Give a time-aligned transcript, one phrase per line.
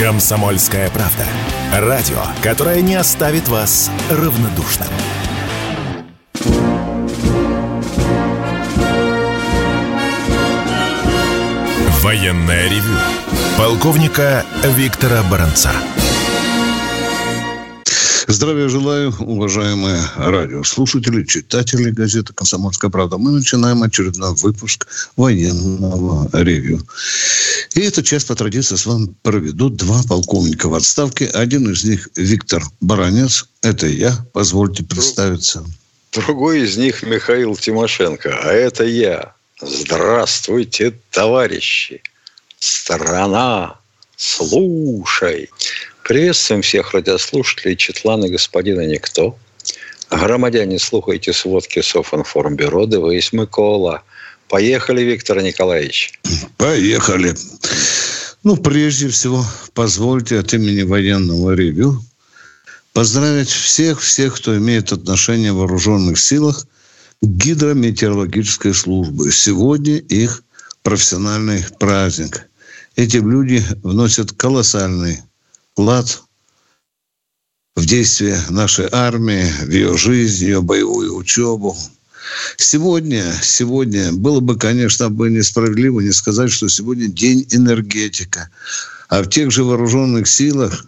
[0.00, 1.26] Комсомольская правда.
[1.74, 4.88] Радио, которое не оставит вас равнодушным.
[12.00, 12.96] Военное ревю
[13.58, 15.70] полковника Виктора Баранца.
[18.32, 23.18] Здравия желаю, уважаемые радиослушатели, читатели газеты «Комсомольская правда».
[23.18, 24.86] Мы начинаем очередной выпуск
[25.16, 26.80] военного ревью.
[27.74, 31.26] И эту часть по традиции с вами проведут два полковника в отставке.
[31.26, 33.48] Один из них Виктор Баранец.
[33.62, 34.16] Это я.
[34.32, 35.64] Позвольте представиться.
[36.12, 38.30] Другой из них Михаил Тимошенко.
[38.44, 39.34] А это я.
[39.60, 42.00] Здравствуйте, товарищи.
[42.60, 43.80] Страна,
[44.16, 45.50] слушай.
[46.10, 49.38] Приветствуем всех радиослушателей Четлана господина Никто.
[50.10, 54.02] Громадяне, слухайте сводки Софинформбюро, дивись Микола.
[54.48, 56.18] Поехали, Виктор Николаевич.
[56.56, 57.36] Поехали.
[58.42, 62.02] Ну, прежде всего, позвольте от имени военного ревю
[62.92, 66.66] поздравить всех-всех, кто имеет отношение в вооруженных силах
[67.22, 69.30] к гидрометеорологической службе.
[69.30, 70.42] Сегодня их
[70.82, 72.48] профессиональный праздник.
[72.96, 75.20] Эти люди вносят колоссальный
[75.80, 76.22] вклад
[77.74, 81.74] в действие нашей армии, в ее жизнь, ее боевую учебу.
[82.58, 88.50] Сегодня, сегодня было бы, конечно, бы несправедливо не сказать, что сегодня день энергетика.
[89.08, 90.84] А в тех же вооруженных силах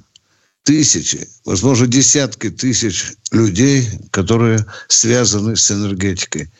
[0.63, 6.51] тысячи, возможно, десятки тысяч людей, которые связаны с энергетикой.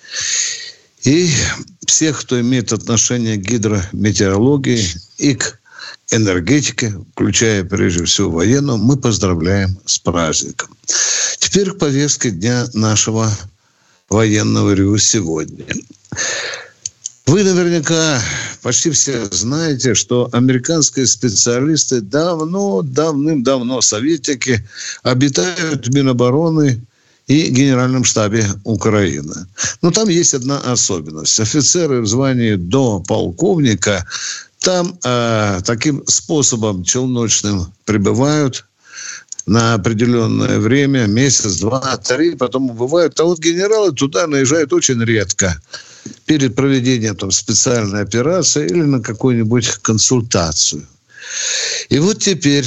[1.05, 1.31] И
[1.87, 4.83] всех, кто имеет отношение к гидрометеорологии
[5.19, 5.61] и к
[6.11, 10.71] энергетики, включая прежде всего военную, мы поздравляем с праздником.
[11.39, 13.31] Теперь к повестке дня нашего
[14.09, 15.67] военного ревю сегодня.
[17.27, 18.21] Вы наверняка
[18.63, 24.67] почти все знаете, что американские специалисты давно, давным-давно, советники,
[25.03, 26.85] обитают в Минобороны
[27.29, 29.47] и Генеральном штабе Украины.
[29.81, 31.39] Но там есть одна особенность.
[31.41, 34.05] Офицеры в звании до полковника
[34.63, 38.65] там э, таким способом челночным прибывают
[39.47, 43.19] на определенное время, месяц, два, три, потом убывают.
[43.19, 45.61] А вот генералы туда наезжают очень редко
[46.27, 50.87] перед проведением там, специальной операции или на какую-нибудь консультацию.
[51.89, 52.67] И вот теперь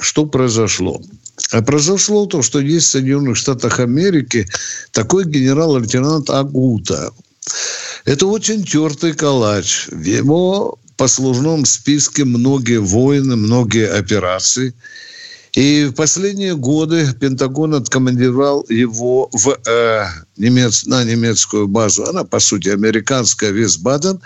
[0.00, 1.00] что произошло?
[1.52, 4.48] А произошло то, что есть в Соединенных Штатах Америки
[4.90, 7.12] такой генерал-лейтенант Агута.
[8.04, 9.88] Это очень тертый калач.
[9.88, 14.74] Его послужном списке многие войны, многие операции.
[15.54, 20.04] И в последние годы Пентагон откомандировал его в, э,
[20.36, 24.20] немец, на немецкую базу, она, по сути, американская, Висбаден,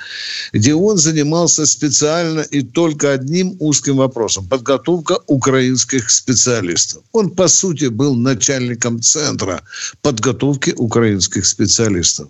[0.52, 7.02] где он занимался специально и только одним узким вопросом– подготовка украинских специалистов.
[7.12, 9.62] Он, по сути, был начальником центра
[10.02, 12.28] подготовки украинских специалистов.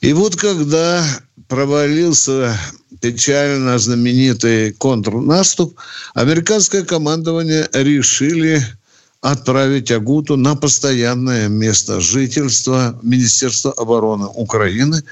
[0.00, 1.04] И вот когда
[1.48, 2.58] провалился
[3.00, 5.76] печально знаменитый контрнаступ,
[6.14, 8.64] американское командование решили
[9.20, 15.02] отправить Агуту на постоянное место жительства Министерства обороны Украины,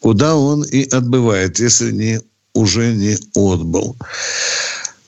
[0.00, 2.20] куда он и отбывает, если не
[2.54, 3.96] уже не отбыл.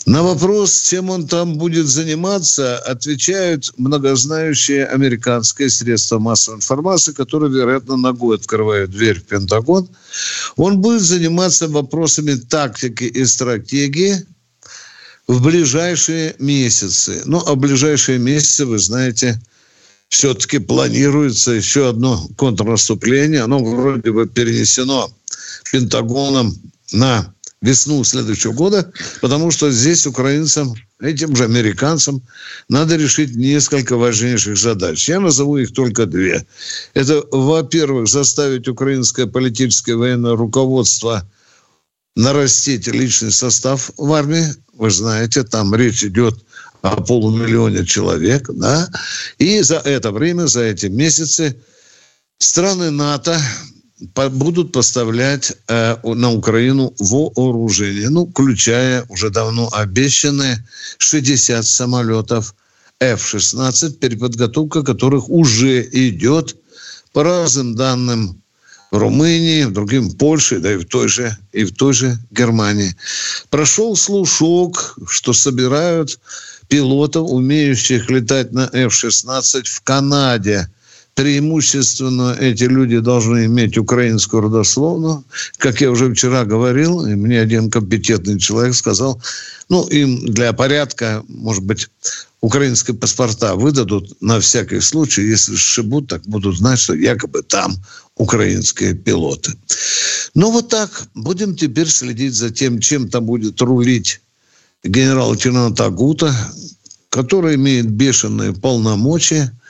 [0.07, 7.97] На вопрос, чем он там будет заниматься, отвечают многознающие американские средства массовой информации, которые, вероятно,
[7.97, 9.89] ногой открывают дверь в Пентагон.
[10.55, 14.25] Он будет заниматься вопросами тактики и стратегии
[15.27, 17.23] в ближайшие месяцы.
[17.25, 19.41] Ну, а ближайшие месяцы, вы знаете,
[20.09, 23.43] все-таки планируется еще одно контрнаступление.
[23.43, 25.11] Оно вроде бы перенесено
[25.73, 26.55] Пентагоном
[26.93, 27.35] на
[27.67, 32.23] весну следующего года, потому что здесь украинцам, этим же американцам,
[32.69, 35.09] надо решить несколько важнейших задач.
[35.09, 36.47] Я назову их только две.
[36.95, 41.29] Это, во-первых, заставить украинское политическое военное руководство
[42.15, 44.47] нарастить личный состав в армии.
[44.73, 46.45] Вы знаете, там речь идет
[46.83, 48.89] о полумиллионе человек, да,
[49.39, 51.57] и за это время, за эти месяцы
[52.39, 53.41] страны НАТО
[53.99, 60.67] будут поставлять э, на Украину вооружение, ну, включая уже давно обещанные
[60.99, 62.55] 60 самолетов
[63.01, 66.57] F-16, переподготовка которых уже идет
[67.13, 68.43] по разным данным
[68.91, 72.95] в Румынии, в другим Польше, да и в той же, и в той же Германии.
[73.51, 76.19] Прошел слушок, что собирают
[76.69, 80.69] пилотов, умеющих летать на F-16 в Канаде–
[81.17, 85.25] преимущественно эти люди должны иметь украинскую родословную.
[85.57, 89.21] Как я уже вчера говорил, и мне один компетентный человек сказал,
[89.71, 91.89] ну, им для порядка, может быть,
[92.43, 97.77] украинские паспорта выдадут на всякий случай, если сшибут, так будут знать, что якобы там
[98.17, 99.53] украинские пилоты.
[100.35, 101.09] Ну, вот так.
[101.15, 104.21] Будем теперь следить за тем, чем там будет рулить
[104.85, 106.35] генерал-лейтенант Агута,
[107.09, 109.51] который имеет бешеные полномочия–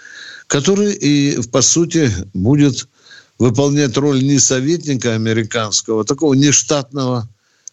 [0.46, 2.88] который и, по сути, будет
[3.38, 7.28] выполнять роль не советника американского, а такого нештатного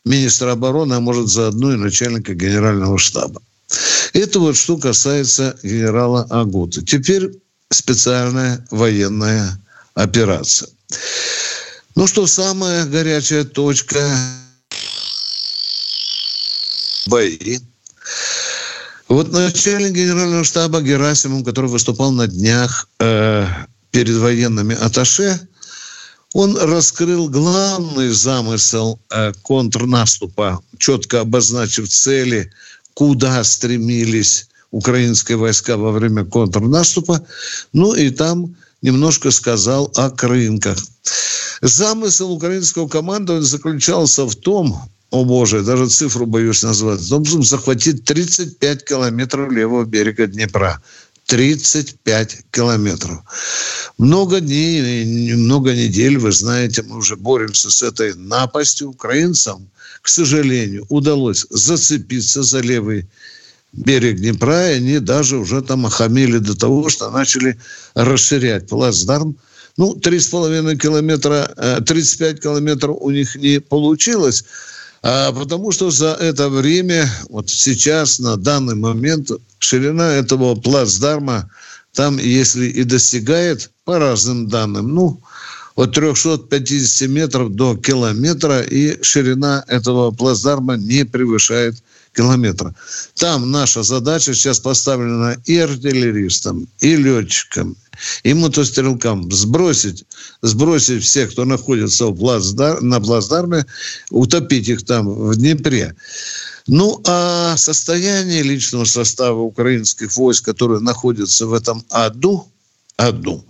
[0.05, 3.41] министра обороны, а может заодно и начальника генерального штаба.
[4.13, 6.85] Это вот что касается генерала Агута.
[6.85, 7.31] Теперь
[7.69, 9.59] специальная военная
[9.93, 10.69] операция.
[11.95, 14.17] Ну что, самая горячая точка
[17.05, 17.59] бои
[19.07, 23.47] вот начальник генерального штаба Герасимов, который выступал на днях э,
[23.91, 25.39] перед военными аташе,
[26.33, 32.51] он раскрыл главный замысел э, контрнаступа, четко обозначив цели,
[32.95, 37.23] куда стремились украинские войска во время контрнаступа.
[37.71, 40.77] Ну и там немножко сказал о рынках.
[41.61, 44.81] Замысел украинского командования заключался в том,
[45.13, 50.81] о боже, даже цифру боюсь назвать, должен захватить 35 километров левого берега Днепра.
[51.27, 53.19] 35 километров.
[53.99, 58.89] Много дней, много недель, вы знаете, мы уже боремся с этой напастью.
[58.89, 59.69] Украинцам,
[60.01, 63.07] к сожалению, удалось зацепиться за левый
[63.71, 67.59] берег Днепра, и они даже уже там охамили до того, что начали
[67.93, 69.37] расширять плацдарм.
[69.77, 74.43] Ну, 3,5 километра, 35 э, километров у них не получилось,
[75.03, 81.49] потому что за это время, вот сейчас, на данный момент, ширина этого плацдарма
[81.93, 85.21] там, если и достигает, по разным данным, ну,
[85.75, 91.75] от 350 метров до километра, и ширина этого плацдарма не превышает
[92.13, 92.73] километра.
[93.15, 97.75] Там наша задача сейчас поставлена и артиллеристам, и летчикам,
[98.23, 100.05] и мотострелкам сбросить,
[100.41, 103.65] сбросить всех, кто находится в плацдар, на плацдарме,
[104.09, 105.95] утопить их там в Днепре.
[106.67, 112.47] Ну, а состояние личного состава украинских войск, которые находятся в этом аду,
[112.95, 113.43] аду,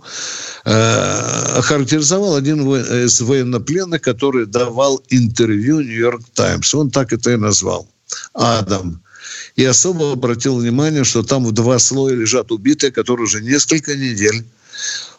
[0.64, 6.74] э, охарактеризовал один из военнопленных, который давал интервью «Нью-Йорк Таймс».
[6.74, 7.88] Он так это и назвал.
[8.32, 9.02] Адам.
[9.56, 14.44] И особо обратил внимание, что там в два слоя лежат убитые, которые уже несколько недель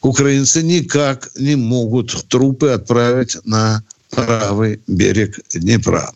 [0.02, 6.14] украинцы никак не могут трупы отправить на правый берег Днепра.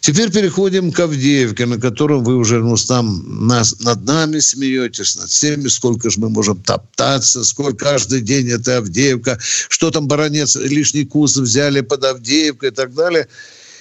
[0.00, 5.28] Теперь переходим к Авдеевке, на котором вы уже ну, там нас, над нами смеетесь, над
[5.28, 9.38] всеми, сколько же мы можем топтаться, сколько каждый день это Авдеевка,
[9.68, 13.28] что там баронец лишний куст взяли под Авдеевкой и так далее.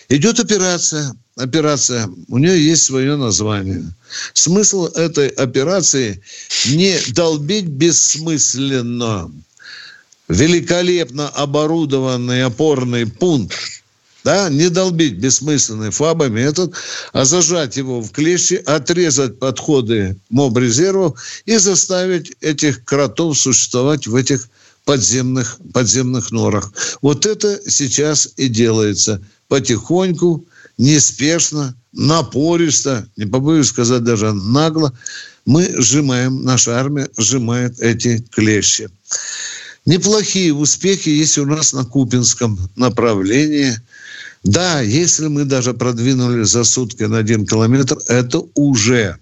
[0.09, 3.83] Идет операция– операция, у нее есть свое название.
[4.33, 6.21] Смысл этой операции
[6.68, 9.31] не долбить бессмысленно.
[10.27, 13.57] Великолепно оборудованный опорный пункт
[14.24, 16.74] да, не долбить бессмысленный ФАБа-метод,
[17.13, 24.50] а зажать его в клещи, отрезать подходы моб-резервов и заставить этих кротов существовать в этих
[24.85, 26.71] подземных, подземных норах.
[27.01, 30.45] Вот это сейчас и делается потихоньку,
[30.80, 34.92] неспешно, напористо, не побоюсь сказать даже нагло,
[35.45, 38.90] мы сжимаем, наша армия сжимает эти клещи.
[39.86, 43.80] Неплохие успехи есть у нас на Купинском направлении.
[44.44, 49.18] Да, если мы даже продвинули за сутки на один километр, это уже,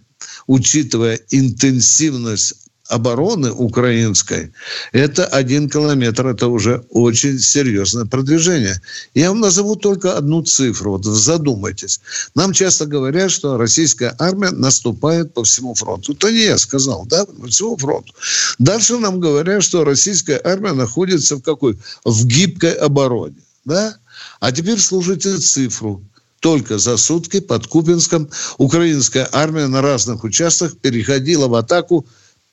[0.46, 4.52] учитывая интенсивность обороны украинской,
[4.92, 8.82] это один километр, это уже очень серьезное продвижение.
[9.14, 12.00] Я вам назову только одну цифру, вот задумайтесь.
[12.36, 16.14] Нам часто говорят, что российская армия наступает по всему фронту.
[16.14, 18.14] Это не я сказал, да, по всему фронту.
[18.60, 21.78] Дальше нам говорят, что российская армия находится в какой?
[22.04, 23.98] В гибкой обороне, да?
[24.40, 26.04] А теперь слушайте цифру.
[26.40, 32.06] Только за сутки под Купинском украинская армия на разных участках переходила в атаку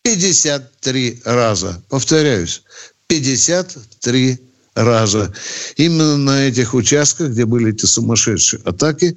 [0.04, 1.82] 53 раза.
[1.88, 2.62] Повторяюсь,
[3.08, 4.38] 53
[4.75, 5.32] раза.
[5.76, 9.16] Именно на этих участках, где были эти сумасшедшие атаки,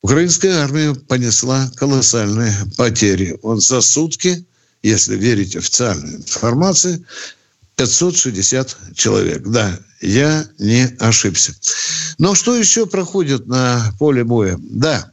[0.00, 3.38] украинская армия понесла колоссальные потери.
[3.42, 4.46] Он за сутки,
[4.82, 7.04] если верить официальной информации,
[7.76, 9.42] 560 человек.
[9.46, 11.54] Да, я не ошибся.
[12.18, 14.58] Но что еще проходит на поле боя?
[14.58, 15.12] Да,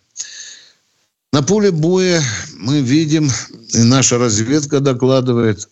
[1.33, 2.23] на поле боя
[2.59, 3.29] мы видим,
[3.73, 5.67] и наша разведка докладывает,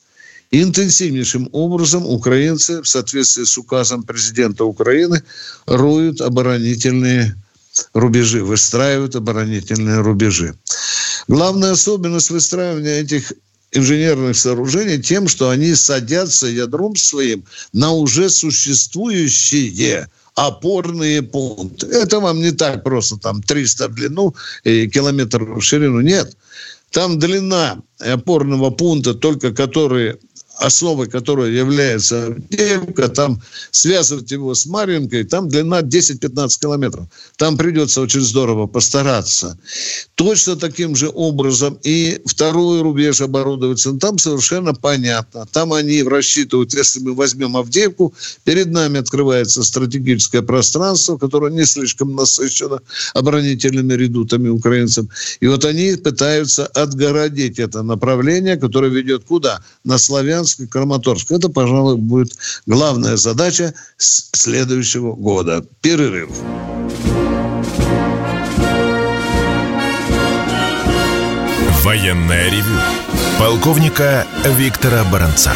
[0.53, 5.24] Интенсивнейшим образом украинцы в соответствии с указом президента Украины
[5.65, 7.38] роют оборонительные
[7.94, 10.53] рубежи, выстраивают оборонительные рубежи.
[11.30, 13.32] Главная особенность выстраивания этих
[13.72, 21.88] инженерных сооружений тем, что они садятся ядром своим на уже существующие опорные пункты.
[21.88, 26.02] Это вам не так просто там 300 в длину и километр в ширину.
[26.02, 26.36] Нет.
[26.92, 30.18] Там длина опорного пункта, только который
[30.62, 33.41] основой которой является Авдеевка, там
[33.72, 37.08] связывать его с Марьинкой, там длина 10-15 километров.
[37.38, 39.58] Там придется очень здорово постараться.
[40.15, 43.94] Точно таким же образом и второй рубеж оборудуется.
[43.94, 45.48] Там совершенно понятно.
[45.51, 48.13] Там они рассчитывают, если мы возьмем Авдеевку,
[48.44, 52.82] перед нами открывается стратегическое пространство, которое не слишком насыщено
[53.15, 55.10] оборонительными редутами украинцам.
[55.39, 59.63] И вот они пытаются отгородить это направление, которое ведет куда?
[59.84, 61.31] На Славянск Славянск и Краматорск.
[61.31, 62.34] Это, пожалуй, будет
[62.65, 65.65] главная задача следующего года.
[65.81, 66.29] Перерыв.
[71.84, 72.79] Военная ревю.
[73.39, 74.27] Полковника
[74.58, 75.53] Виктора Баранца.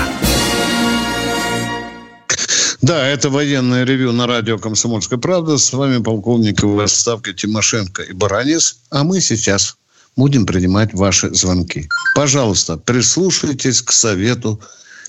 [2.81, 5.57] Да, это военное ревю на радио «Комсомольская правда».
[5.57, 8.77] С вами полковник в отставке Тимошенко и Баранец.
[8.91, 9.77] А мы сейчас
[10.15, 11.89] будем принимать ваши звонки.
[12.15, 14.61] Пожалуйста, прислушайтесь к совету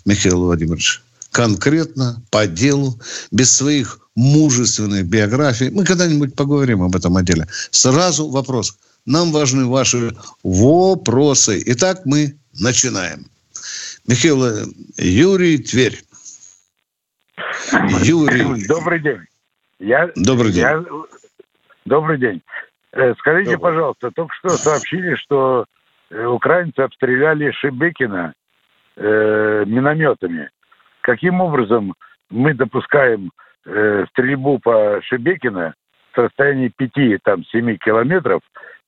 [0.07, 2.99] Михаил Владимирович, конкретно, по делу,
[3.31, 5.69] без своих мужественных биографий.
[5.71, 7.47] Мы когда-нибудь поговорим об этом отделе.
[7.71, 8.79] Сразу вопрос.
[9.05, 11.63] Нам важны ваши вопросы.
[11.67, 13.27] Итак, мы начинаем.
[14.07, 16.01] Михаил, Юрий Тверь.
[18.03, 18.67] Юрий.
[18.67, 19.21] Добрый день.
[19.79, 20.63] Я, Добрый день.
[20.63, 20.85] Я,
[21.85, 22.41] добрый день.
[22.93, 23.75] Э, скажите, добрый.
[23.75, 25.67] пожалуйста, только что сообщили, что
[26.11, 28.33] э, украинцы обстреляли Шибекина
[28.97, 30.51] э, минометами.
[31.03, 31.95] Каким образом
[32.31, 33.31] мы допускаем
[33.65, 35.75] э, стрельбу по Шебекина
[36.15, 38.41] с расстояния 5-7 километров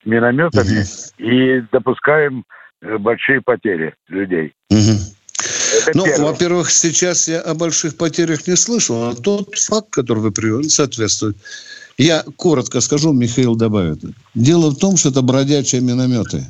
[0.04, 1.30] минометами угу.
[1.30, 2.44] и допускаем
[2.82, 4.54] э, большие потери людей?
[4.70, 5.94] Угу.
[5.94, 10.68] ну, во-первых, сейчас я о больших потерях не слышал, а тот факт, который вы привели,
[10.68, 11.36] соответствует.
[11.98, 13.98] Я коротко скажу, Михаил добавит.
[14.34, 16.44] Дело в том, что это бродячие минометы.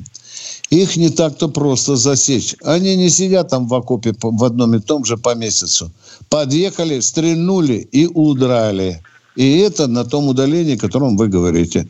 [0.69, 2.55] Их не так-то просто засечь.
[2.63, 5.91] Они не сидят там в окопе в одном и том же по месяцу.
[6.29, 9.01] Подъехали, стрельнули и удрали.
[9.35, 11.87] И это на том удалении, о котором вы говорите.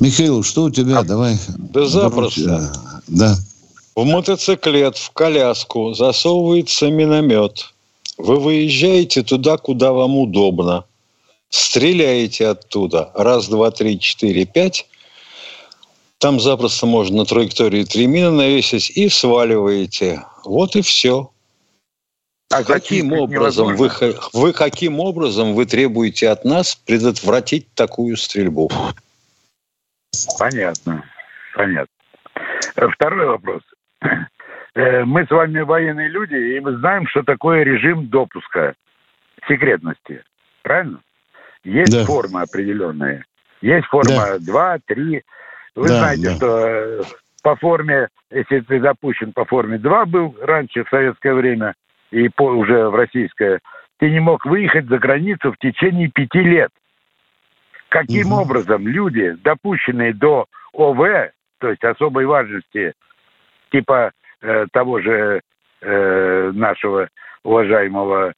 [0.00, 0.98] Михаил, что у тебя?
[0.98, 1.38] А, Давай.
[1.56, 2.72] Да запросто.
[3.06, 3.36] Да.
[3.94, 7.72] В мотоциклет, в коляску засовывается миномет.
[8.18, 10.84] Вы выезжаете туда, куда вам удобно.
[11.50, 13.10] Стреляете оттуда.
[13.14, 14.86] Раз, два, три, четыре, пять.
[16.20, 20.22] Там запросто можно на траектории три мины навесить и сваливаете.
[20.44, 21.30] Вот и все.
[22.52, 23.90] А каким образом вы,
[24.34, 28.68] вы каким образом вы требуете от нас предотвратить такую стрельбу?
[30.38, 31.04] Понятно,
[31.54, 31.94] понятно.
[32.74, 33.62] Второй вопрос.
[34.74, 38.74] Э, мы с вами военные люди, и мы знаем, что такое режим допуска
[39.48, 40.22] секретности.
[40.62, 41.00] Правильно?
[41.64, 42.04] Есть да.
[42.04, 43.24] формы определенные.
[43.62, 44.38] Есть форма да.
[44.38, 45.22] 2, 3,
[45.74, 46.36] вы да, знаете, да.
[46.36, 47.02] что э,
[47.42, 51.74] по форме, если ты запущен по форме 2 был раньше, в советское время,
[52.10, 53.60] и по, уже в российское,
[53.98, 56.70] ты не мог выехать за границу в течение пяти лет.
[57.88, 58.42] Каким угу.
[58.42, 60.98] образом люди, допущенные до ОВ,
[61.58, 62.94] то есть особой важности,
[63.70, 64.12] типа
[64.42, 65.40] э, того же
[65.80, 67.08] э, нашего
[67.42, 68.32] уважаемого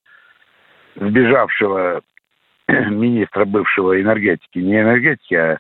[0.97, 2.03] сбежавшего
[2.69, 5.59] министра бывшего энергетики, не энергетики, а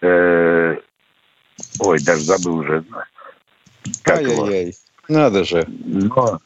[0.00, 0.76] э,
[1.80, 2.84] Ой, даже забыл уже.
[4.06, 4.74] Ай-яй-яй.
[5.08, 5.66] Надо же.
[5.68, 6.40] Но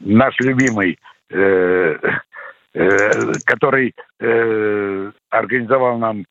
[0.00, 0.98] наш любимый,
[1.30, 1.96] э,
[2.74, 6.24] э, который э, организовал нам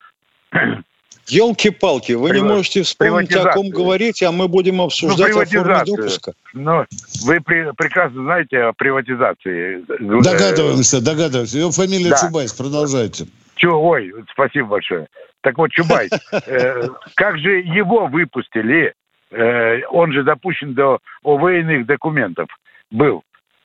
[1.28, 5.46] Елки-палки, вы не можете вспомнить, о ком говорить, а мы будем ну, обсуждать ну, о
[5.46, 6.34] форме допуска.
[6.54, 6.86] Но
[7.24, 9.86] вы при, прекрасно знаете о приватизации.
[9.88, 11.58] Догадываемся, догадываемся.
[11.60, 12.18] Его фамилия да.
[12.18, 13.28] Чубайс, продолжайте.
[13.56, 15.08] Чё, ой, спасибо большое.
[15.42, 16.12] Так вот, Чубайс,
[16.46, 18.94] э, как же его выпустили?
[19.32, 22.48] Э, он же допущен до ОВ-шных документов.
[22.92, 23.24] Был.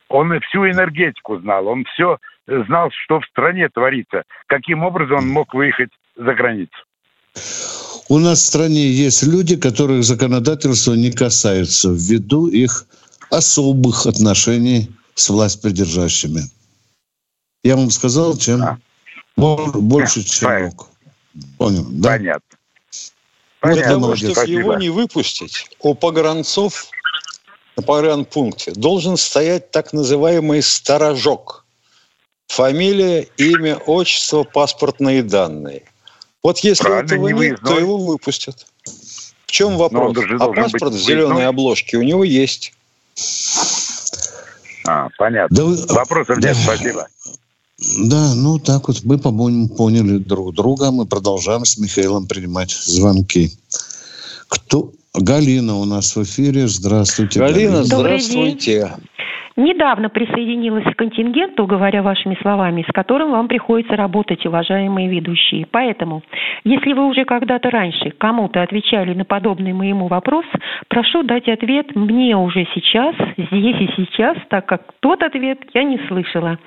[0.08, 4.22] Он всю энергетику знал, он все знал, что в стране творится.
[4.46, 6.76] Каким образом он мог выехать за границу?
[8.08, 12.86] У нас в стране есть люди, которых законодательство не касается ввиду их
[13.30, 16.42] особых отношений с власть придержащими.
[17.64, 18.78] Я вам сказал, чем а.
[19.36, 20.88] больше, чем мог.
[21.58, 22.10] Понял, да?
[22.12, 22.58] Понятно.
[23.62, 26.88] Для того, чтобы его не выпустить, у погранцов
[27.76, 31.64] на погранпункте должен стоять так называемый сторожок.
[32.48, 35.82] Фамилия, имя, отчество, паспортные данные.
[36.42, 38.66] Вот если Правильно, этого не нет, то его выпустят.
[39.46, 40.16] В чем вопрос?
[40.38, 41.46] А паспорт в зеленой выездной?
[41.46, 42.72] обложке у него есть.
[44.86, 45.56] А, понятно.
[45.56, 45.76] Да вы...
[45.88, 47.08] Вопросов нет, спасибо.
[47.78, 50.90] Да, ну так вот мы, по-моему, поняли друг друга.
[50.90, 53.52] Мы продолжаем с Михаилом принимать звонки.
[54.48, 54.92] Кто?
[55.12, 56.68] Галина у нас в эфире.
[56.68, 57.38] Здравствуйте.
[57.38, 57.84] Галина, Галина.
[57.84, 58.96] здравствуйте.
[59.56, 65.66] Недавно присоединилась к контингенту, говоря вашими словами, с которым вам приходится работать, уважаемые ведущие.
[65.70, 66.22] Поэтому,
[66.64, 70.44] если вы уже когда-то раньше кому-то отвечали на подобный моему вопрос,
[70.88, 75.98] прошу дать ответ мне уже сейчас, здесь и сейчас, так как тот ответ я не
[76.06, 76.58] слышала.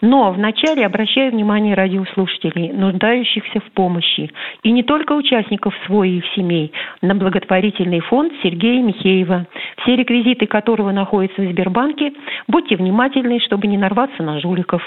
[0.00, 4.30] Но вначале обращаю внимание радиослушателей, нуждающихся в помощи,
[4.62, 9.46] и не только участников своих семей, на благотворительный фонд Сергея Михеева,
[9.82, 12.14] все реквизиты которого находятся в Сбербанке–
[12.48, 14.82] Будьте внимательны, чтобы не нарваться на жуликов.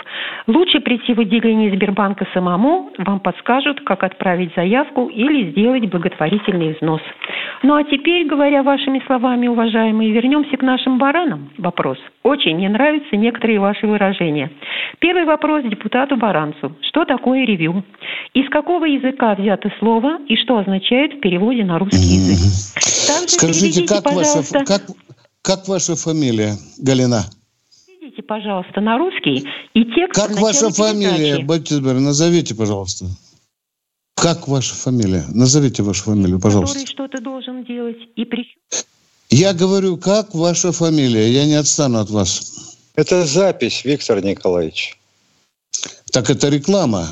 [0.47, 7.01] Лучше прийти в отделение Сбербанка самому, вам подскажут, как отправить заявку или сделать благотворительный взнос.
[7.63, 11.49] Ну а теперь, говоря вашими словами, уважаемые, вернемся к нашим баранам.
[11.57, 11.97] Вопрос.
[12.23, 14.51] Очень мне нравятся некоторые ваши выражения.
[14.99, 16.75] Первый вопрос депутату Баранцу.
[16.81, 17.83] Что такое ревью?
[18.33, 22.83] Из какого языка взято слово и что означает в переводе на русский язык?
[23.07, 24.81] Также Скажите, как ваша, как,
[25.43, 27.29] как ваша фамилия, Галина?
[27.85, 30.15] Переведите, пожалуйста, на русский и текст.
[30.15, 33.05] Как ваша фамилия, Батюшка, назовите, пожалуйста.
[34.15, 35.25] Как ваша фамилия?
[35.33, 36.75] Назовите вашу фамилию, пожалуйста.
[36.75, 38.45] Который что-то должен делать и при...
[39.29, 41.27] Я говорю, как ваша фамилия?
[41.29, 42.77] Я не отстану от вас.
[42.95, 44.97] Это запись, Виктор Николаевич.
[46.11, 47.07] Так это реклама.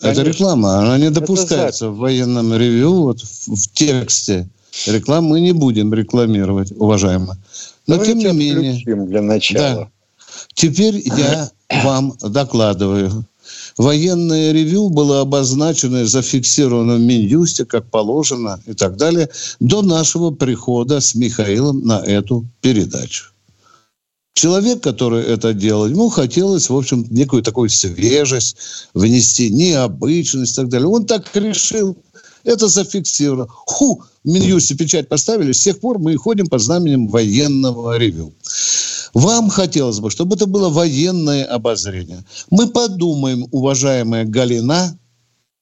[0.00, 0.22] Конечно.
[0.22, 0.78] Это реклама.
[0.78, 4.48] Она не допускается в военном ревью, вот в, в тексте.
[4.86, 7.36] Рекламу мы не будем рекламировать, уважаемые.
[7.86, 9.06] Но Давайте тем не менее...
[9.06, 9.84] для начала.
[9.84, 9.90] Да.
[10.54, 11.50] Теперь я
[11.84, 13.24] вам докладываю.
[13.76, 20.30] Военное ревю было обозначено и зафиксировано в Минюсте, как положено и так далее, до нашего
[20.30, 23.30] прихода с Михаилом на эту передачу.
[24.34, 28.56] Человек, который это делал, ему хотелось, в общем, некую такую свежесть
[28.94, 30.88] внести, необычность и так далее.
[30.88, 31.96] Он так решил.
[32.44, 33.46] Это зафиксировано.
[33.48, 38.32] Ху, в Минюсте печать поставили, с тех пор мы ходим под знаменем военного ревю.
[39.14, 42.24] Вам хотелось бы, чтобы это было военное обозрение.
[42.50, 44.96] Мы подумаем, уважаемая Галина,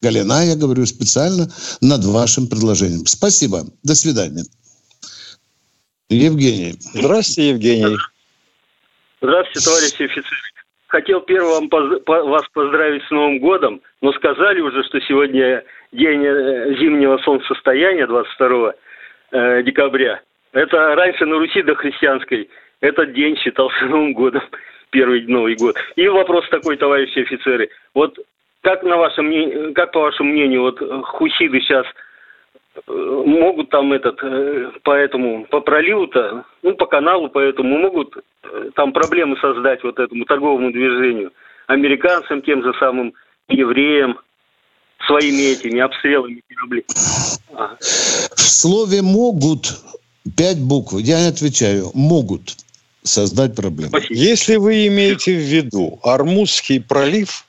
[0.00, 1.48] Галина, я говорю специально,
[1.80, 3.06] над вашим предложением.
[3.06, 3.64] Спасибо.
[3.82, 4.44] До свидания.
[6.08, 6.76] Евгений.
[6.94, 7.96] Здравствуйте, Евгений.
[9.20, 10.36] Здравствуйте, товарищи офицеры.
[10.86, 15.62] Хотел первым вас поздравить с Новым годом, но сказали уже, что сегодня
[15.92, 18.74] день э, зимнего солнцестояния, 22
[19.32, 20.20] э, декабря.
[20.52, 22.48] Это раньше на Руси до христианской
[22.80, 24.42] этот день считался Новым годом,
[24.90, 25.76] первый Новый год.
[25.96, 27.70] И вопрос такой, товарищи офицеры.
[27.94, 28.18] Вот
[28.62, 31.86] как, на вашем, как по вашему мнению, вот хусиды сейчас
[32.74, 32.80] э,
[33.26, 34.20] могут там этот,
[34.82, 38.16] по этому, по проливу-то, ну, по каналу по этому, могут
[38.74, 41.32] там проблемы создать вот этому торговому движению,
[41.66, 43.12] американцам, тем же самым
[43.48, 44.18] евреям,
[45.06, 46.84] своими этими обстрелами кораблей.
[47.54, 47.76] Ага.
[47.80, 49.78] В слове «могут»
[50.36, 50.94] пять букв.
[50.94, 51.90] Я не отвечаю.
[51.94, 52.56] Могут
[53.02, 53.90] создать проблемы.
[53.90, 54.14] Спасибо.
[54.14, 57.46] Если вы имеете в виду Армузский пролив,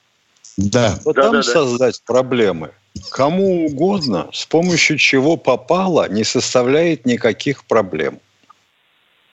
[0.57, 0.97] да.
[1.03, 2.13] то да, там да, создать да.
[2.13, 2.71] проблемы
[3.09, 8.19] кому угодно, с помощью чего попало, не составляет никаких проблем.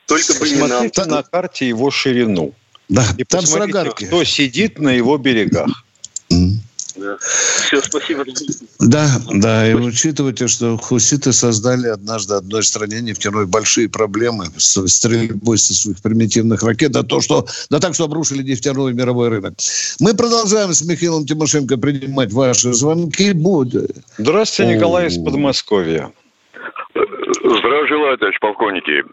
[0.06, 2.52] Только посмотрите на карте его ширину.
[2.88, 5.84] Да, и там посмотрите, кто сидит на его берегах.
[6.96, 7.18] Да.
[7.20, 8.24] Все, спасибо.
[8.80, 15.58] Да, да, и учитывайте, что хуситы создали однажды одной стране нефтяной большие проблемы с стрельбой
[15.58, 19.54] со своих примитивных ракет, да то, что, да так, что обрушили нефтяной мировой рынок.
[20.00, 23.32] Мы продолжаем с Михаилом Тимошенко принимать ваши звонки.
[23.32, 23.96] Будет.
[24.18, 26.12] Здравствуйте, Николай из Подмосковья.
[27.48, 29.04] Здравия желаю, товарищ полковники.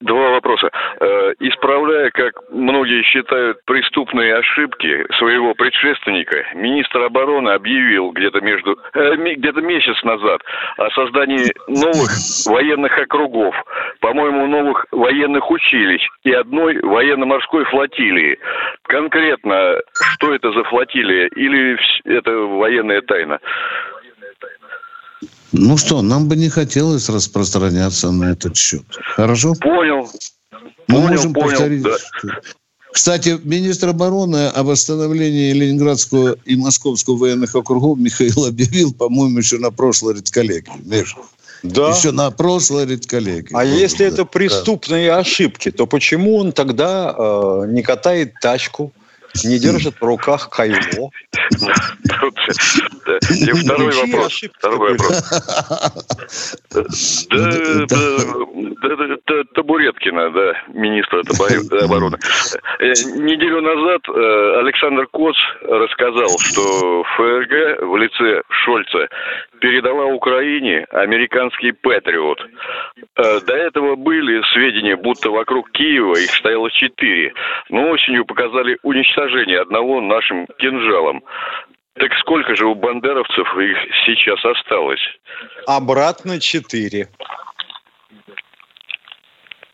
[0.00, 0.70] Два вопроса.
[0.98, 9.16] Э, исправляя, как многие считают, преступные ошибки своего предшественника, министр обороны объявил где-то между э,
[9.16, 10.40] где-то месяц назад
[10.78, 12.10] о создании новых
[12.46, 13.54] военных округов,
[14.00, 18.38] по-моему, новых военных училищ и одной военно-морской флотилии.
[18.84, 19.80] Конкретно,
[20.14, 23.38] что это за флотилия или это военная тайна?
[25.52, 28.84] Ну что, нам бы не хотелось распространяться на этот счет.
[29.14, 29.54] Хорошо?
[29.54, 30.10] Понял.
[30.88, 31.82] Мы понял, можем понял, повторить.
[31.82, 31.96] Да.
[32.92, 39.70] Кстати, министр обороны о восстановлении Ленинградского и Московского военных округов Михаил объявил, по-моему, еще на
[39.70, 40.72] прошлой редколлегии.
[40.84, 41.20] Между.
[41.62, 41.90] Да.
[41.90, 43.54] Еще на прошлой редколлегии.
[43.54, 45.18] А если это преступные да.
[45.18, 48.92] ошибки, то почему он тогда э, не катает тачку,
[49.44, 51.10] не держит в руках кайло.
[53.30, 54.42] И второй вопрос.
[54.58, 56.58] Второй вопрос.
[59.54, 61.20] Табуреткина, да, министра
[61.84, 62.18] обороны.
[62.80, 69.08] Э, неделю назад э, Александр Коц рассказал, что ФРГ в лице Шольца
[69.60, 72.40] передала Украине американский «Патриот».
[73.16, 77.32] Э, до этого были сведения, будто вокруг Киева их стояло четыре.
[77.70, 81.22] Но осенью показали уничтожение одного нашим кинжалом.
[81.98, 85.00] Так сколько же у бандеровцев их сейчас осталось?
[85.66, 87.08] Обратно четыре.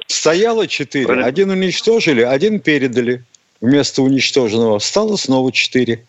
[0.06, 1.24] Стояло четыре.
[1.24, 3.24] Один уничтожили, один передали.
[3.60, 6.04] Вместо уничтоженного стало снова четыре.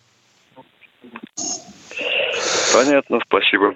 [2.72, 3.74] Понятно, спасибо.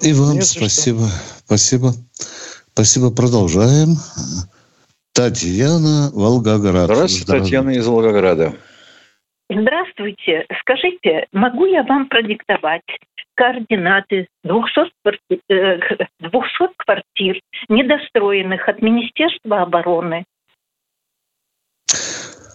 [0.00, 1.06] И вам Нет, спасибо.
[1.06, 1.44] Что.
[1.46, 1.92] Спасибо.
[2.72, 3.10] Спасибо.
[3.10, 3.96] Продолжаем.
[5.12, 6.84] Татьяна, Волгоград.
[6.84, 7.42] Здравствуйте, Здравствуйте.
[7.42, 8.54] Татьяна из Волгограда.
[9.50, 10.46] Здравствуйте.
[10.60, 12.82] Скажите, могу я вам продиктовать
[13.34, 20.24] координаты 200 квартир, 200 квартир недостроенных от Министерства обороны?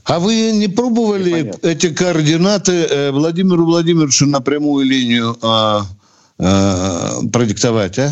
[0.05, 1.67] А вы не пробовали Непонятно.
[1.67, 5.81] эти координаты э, Владимиру Владимировичу на прямую линию а,
[6.39, 8.11] а, продиктовать, а?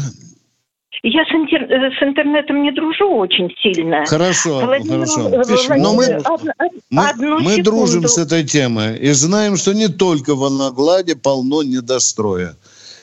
[1.06, 1.64] Я с, интер...
[1.64, 4.06] Э, с интернетом не дружу очень сильно.
[4.06, 5.30] Хорошо, Владимир, хорошо.
[5.30, 6.22] Владимир, Но мы,
[6.90, 12.56] мы, мы дружим с этой темой и знаем, что не только в Волнограде полно недостроя.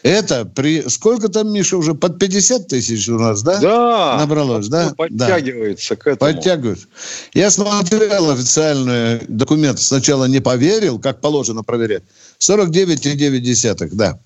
[0.03, 0.89] Это при...
[0.89, 3.61] Сколько там, Миша, уже под 50 тысяч у нас, да?
[3.61, 4.17] Да.
[4.19, 4.95] Набралось, да?
[4.97, 6.01] Подтягивается да.
[6.01, 6.33] к этому.
[6.33, 6.87] Подтягивается.
[7.35, 9.79] Я смотрел официальный документ.
[9.79, 12.05] Сначала не поверил, как положено проверять.
[12.39, 14.19] 49,9, да.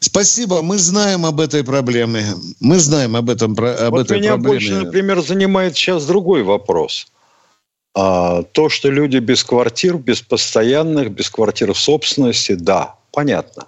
[0.00, 0.62] Спасибо.
[0.62, 2.24] Мы знаем об этой проблеме.
[2.58, 4.54] Мы знаем об этом об вот этой меня проблеме.
[4.54, 7.06] больше, например, занимает сейчас другой вопрос.
[7.94, 13.66] А, то, что люди без квартир, без постоянных, без квартир в собственности, да, понятно.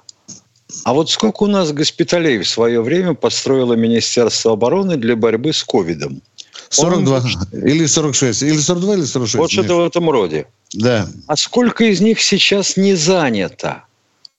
[0.85, 5.63] А вот сколько у нас госпиталей в свое время построило Министерство обороны для борьбы с
[5.63, 6.23] ковидом?
[6.71, 7.61] 42 Он...
[7.61, 9.35] или 46, или 42, или 46.
[9.39, 10.47] Вот что-то в этом роде.
[10.73, 11.07] Да.
[11.27, 13.85] А сколько из них сейчас не занято?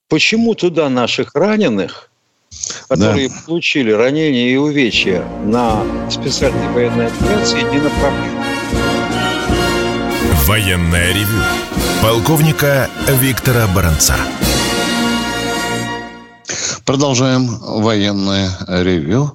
[0.09, 2.09] Почему туда наших раненых,
[2.87, 3.35] которые да.
[3.45, 8.47] получили ранения и увечья на специальной военной операции, не направляют?
[10.45, 11.41] Военная ревю.
[12.01, 14.15] Полковника Виктора Баранца.
[16.85, 19.31] Продолжаем военное ревю.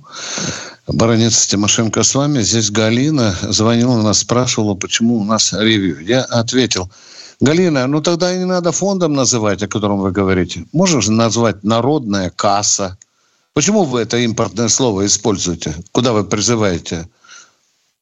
[0.87, 2.40] Баронец Тимошенко с вами.
[2.40, 6.04] Здесь Галина звонила нас, спрашивала, почему у нас ревью.
[6.04, 6.90] Я ответил.
[7.40, 10.64] Галина, ну тогда и не надо фондом называть, о котором вы говорите.
[10.72, 12.98] Можно же назвать народная касса.
[13.55, 15.74] Почему вы это импортное слово используете?
[15.92, 17.09] Куда вы призываете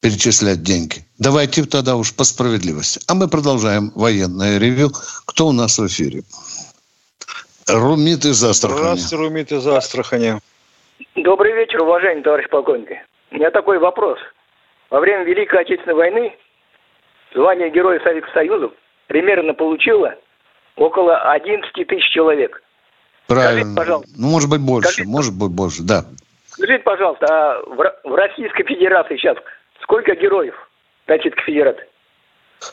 [0.01, 1.05] перечислять деньги?
[1.19, 2.99] Давайте тогда уж по справедливости.
[3.07, 4.89] А мы продолжаем военное ревю.
[5.25, 6.23] Кто у нас в эфире?
[7.67, 8.79] Румит из Астрахани.
[8.79, 10.39] Здравствуйте, Румит из Астрахани.
[11.15, 12.89] Добрый вечер, уважаемый товарищ полковник.
[13.31, 14.17] У меня такой вопрос.
[14.89, 16.35] Во время Великой Отечественной войны
[17.35, 18.71] звание Героя Советского Союза
[19.07, 20.15] примерно получило
[20.75, 22.61] около 11 тысяч человек.
[23.27, 23.73] Правильно.
[23.73, 24.11] Скажите, пожалуйста.
[24.17, 24.89] Ну, может быть, больше.
[24.89, 26.05] Скажите, может быть, больше, да.
[26.47, 27.61] Скажите, пожалуйста, а
[28.03, 29.37] в Российской Федерации сейчас
[29.81, 30.55] сколько героев
[31.07, 31.85] Российской Федерации?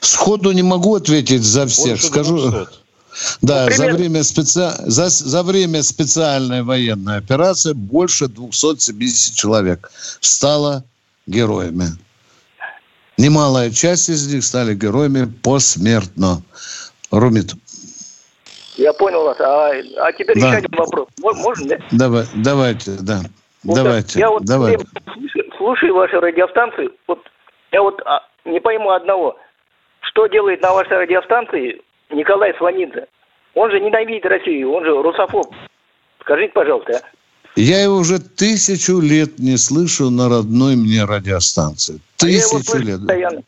[0.00, 1.94] Сходу не могу ответить за всех.
[1.94, 2.50] Больше Скажу.
[2.50, 2.84] 200.
[3.42, 4.70] Да, ну, за, время специ...
[4.78, 10.84] за, за время специальной военной операции больше 270 человек стало
[11.26, 11.84] героями.
[13.16, 16.42] Немалая часть из них стали героями посмертно.
[17.10, 17.52] Румит.
[18.76, 19.40] Я понял вас.
[19.40, 20.48] А, а теперь да.
[20.48, 21.08] еще один вопрос.
[21.22, 21.76] Можно, да?
[21.92, 23.20] Давай, давайте, да.
[23.62, 24.18] Вот давайте.
[24.18, 24.84] Я вот давайте.
[25.14, 26.90] Слушаю, слушаю ваши радиостанции.
[27.06, 27.20] Вот
[27.70, 29.36] я вот а, не пойму одного.
[30.00, 33.06] Что делает на вашей радиостанции Николай Сванидзе.
[33.54, 35.54] Он же ненавидит Россию, он же русофоб.
[36.20, 37.16] Скажите, пожалуйста, а?
[37.56, 42.00] Я его уже тысячу лет не слышу на родной мне радиостанции.
[42.16, 42.98] Тысячу а я его лет.
[42.98, 43.42] Постоянно.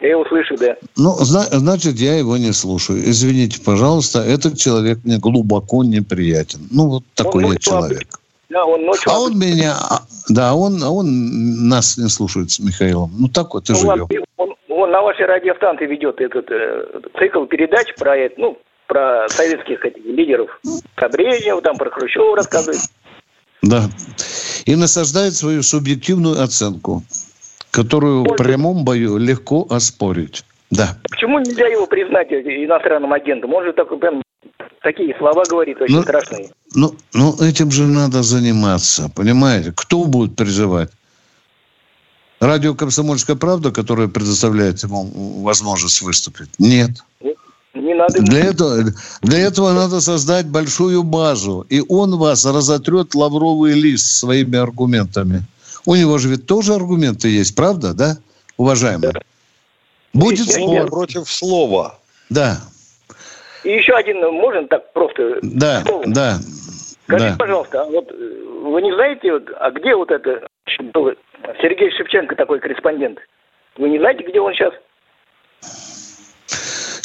[0.00, 0.76] Я его слышу, да.
[0.96, 3.00] Ну, значит, я его не слушаю.
[3.00, 6.60] Извините, пожалуйста, этот человек мне глубоко неприятен.
[6.70, 8.08] Ну, вот такой он я человек.
[8.48, 9.12] Да, он ночью...
[9.12, 9.74] А он меня...
[9.74, 13.10] А, да, он, он нас не слушает с Михаилом.
[13.18, 14.08] Ну, так вот и ну, живем.
[14.38, 19.84] Он, он на вашей радиостанции ведет этот э, цикл передач про это, ну, про советских
[19.84, 20.58] этих лидеров.
[20.96, 22.80] Про Брежнева, там, про Хрущева рассказывает.
[23.62, 23.90] Да.
[24.64, 27.02] И насаждает свою субъективную оценку,
[27.70, 30.44] которую в прямом бою легко оспорить.
[30.70, 30.96] Да.
[31.10, 33.52] Почему нельзя его признать иностранным агентом?
[33.52, 34.22] Он же такой прям
[34.82, 36.50] такие слова говорит очень ну, страшные.
[36.74, 39.72] Ну, ну, этим же надо заниматься, понимаете?
[39.76, 40.90] Кто будет призывать?
[42.40, 46.48] Радио «Комсомольская правда», которое предоставляет ему возможность выступить?
[46.58, 46.90] Нет.
[47.74, 48.20] Не надо...
[48.20, 48.82] Для этого,
[49.22, 55.42] для этого надо создать большую базу, и он вас разотрет лавровый лист своими аргументами.
[55.86, 58.16] У него же ведь тоже аргументы есть, правда, да,
[58.56, 59.12] уважаемый?
[60.12, 60.90] Будет Слово спор.
[60.90, 61.98] против слова.
[62.28, 62.60] Да,
[63.64, 65.38] И еще один, можно так просто?
[65.42, 66.04] да, Слово?
[66.06, 66.38] да.
[67.04, 67.36] Скажите, да.
[67.38, 68.14] пожалуйста, а вот э,
[68.62, 70.46] вы не знаете, вот, а где вот это
[70.92, 71.10] был
[71.60, 73.18] Сергей Шевченко такой корреспондент?
[73.76, 74.72] Вы не знаете, где он сейчас?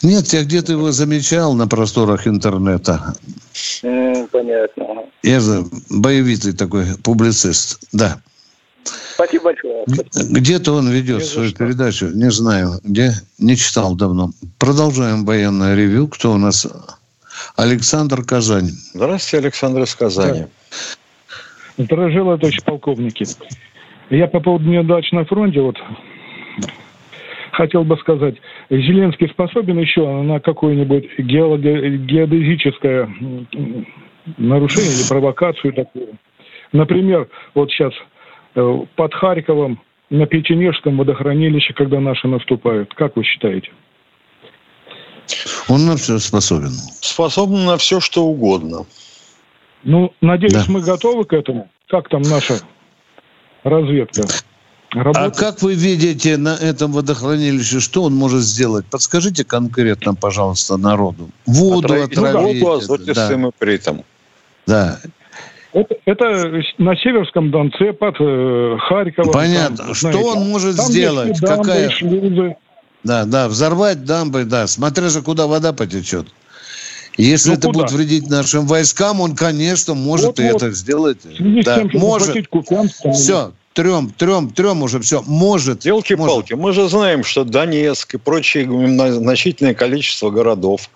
[0.05, 3.15] Нет, я где-то его замечал на просторах интернета.
[3.81, 4.85] М, понятно.
[5.23, 8.19] Я же боевитый такой публицист, да.
[9.15, 9.83] Спасибо большое.
[10.29, 11.57] Где-то он ведет Не свою что.
[11.57, 14.29] передачу, не знаю, где, не читал давно.
[14.59, 16.07] Продолжаем военное ревю.
[16.07, 16.67] Кто у нас?
[17.55, 18.69] Александр Казань.
[18.93, 20.45] Здравствуйте, Александр из Казани.
[21.77, 23.25] Дорожила, товарищ полковники.
[24.11, 25.77] Я по поводу неудач на фронте, вот
[27.55, 28.35] хотел бы сказать,
[28.69, 33.09] Зеленский способен еще на какое-нибудь геодезическое
[34.37, 36.17] нарушение или провокацию такую?
[36.71, 37.93] Например, вот сейчас
[38.55, 42.93] э, под Харьковом на Печенежском водохранилище, когда наши наступают.
[42.93, 43.71] Как вы считаете?
[45.67, 46.69] Он на все способен.
[46.69, 48.85] Способен на все, что угодно.
[49.83, 50.71] Ну, надеюсь, Да.
[50.71, 51.69] мы готовы к этому.
[51.87, 52.55] Как там наша
[53.63, 54.23] разведка?
[54.95, 55.35] А Работает?
[55.35, 58.85] как вы видите на этом водохранилище, что он может сделать?
[58.85, 61.29] Подскажите конкретно, пожалуйста, народу.
[61.45, 62.61] Воду Отравить отравить.
[62.61, 64.03] воду это, азотистым ипритом.
[64.65, 64.99] да,
[65.73, 66.25] Это, это
[66.77, 69.31] на Северском Донце под э, Харьковом.
[69.33, 69.77] Понятно.
[69.77, 71.39] Там, Что знаете, он может там сделать?
[71.41, 72.55] дамбы, Какая- шлюзы.
[73.03, 73.49] да, да.
[73.49, 74.67] Взорвать дамбы, да.
[74.67, 76.27] Смотря же, куда вода потечет.
[77.17, 77.79] Если Ну, это куда?
[77.79, 80.63] будет вредить нашим войскам, он, конечно, может и Вот-вот.
[80.63, 81.17] это сделать.
[81.65, 82.35] Да, может.
[83.13, 85.21] Все, трем, трем, трем уже все.
[85.27, 85.85] Может.
[85.85, 88.65] Елки-палки, мы же знаем, что Донецк и прочие
[89.11, 90.89] значительное количество городов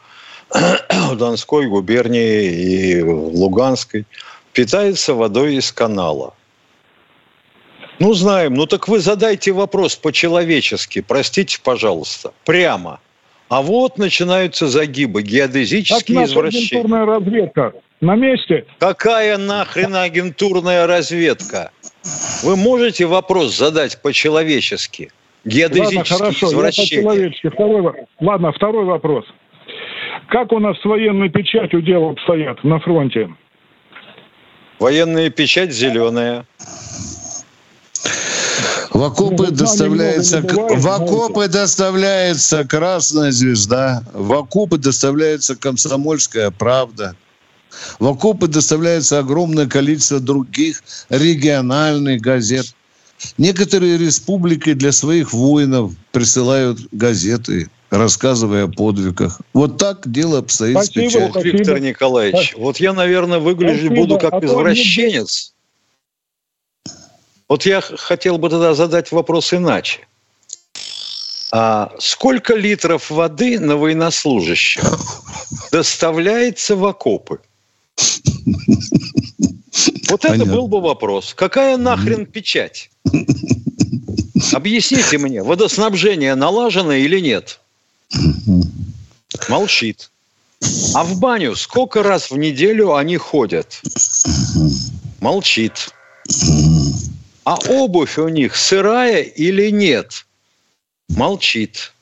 [0.50, 4.06] в Донской губернии и в Луганской
[4.54, 6.34] питается водой из канала.
[8.00, 8.54] Ну, знаем.
[8.54, 13.02] Ну, так вы задайте вопрос по-человечески, простите, пожалуйста, прямо.
[13.50, 16.80] А вот начинаются загибы, геодезические наша извращения.
[16.80, 18.65] агентурная разведка на месте.
[18.78, 21.72] Какая нахрен агентурная разведка?
[22.44, 25.12] Вы можете вопрос задать по-человечески?
[25.46, 27.04] Ладно, Геодезические хорошо, я извращения.
[27.04, 27.50] по-человечески.
[27.50, 29.26] Второй, ладно, второй вопрос.
[30.28, 33.30] Как у нас с военной печатью дело обстоят на фронте?
[34.80, 36.46] Военная печать зеленая.
[38.92, 47.16] В окопы Ну, доставляется, бывает, в окопы доставляется Красная Звезда, в окопы доставляется Комсомольская Правда,
[48.00, 52.74] в окопы доставляется огромное количество других региональных газет.
[53.38, 59.42] Некоторые республики для своих воинов присылают газеты, рассказывая о подвигах.
[59.54, 61.10] Вот так дело обстоит Спасибо.
[61.10, 61.30] с печатью.
[61.30, 63.96] Ох, Виктор Николаевич, вот я, наверное, выгляжу Спасибо.
[63.96, 65.54] буду А как то извращенец.
[67.50, 70.08] Вот я хотел бы тогда задать вопрос иначе.
[71.52, 74.84] А сколько литров воды на военнослужащих
[75.72, 77.40] доставляется в окопы?
[80.10, 80.54] Вот это Понятно.
[80.54, 81.34] был бы вопрос.
[81.36, 82.90] Какая нахрен печать?
[84.54, 87.60] Объясните мне, водоснабжение налажено или нет?
[89.48, 90.10] Молчит.
[90.94, 93.82] А в баню сколько раз в неделю они ходят?
[95.20, 95.94] Молчит.
[97.44, 100.26] А обувь у них сырая или нет?
[101.10, 101.94] Молчит.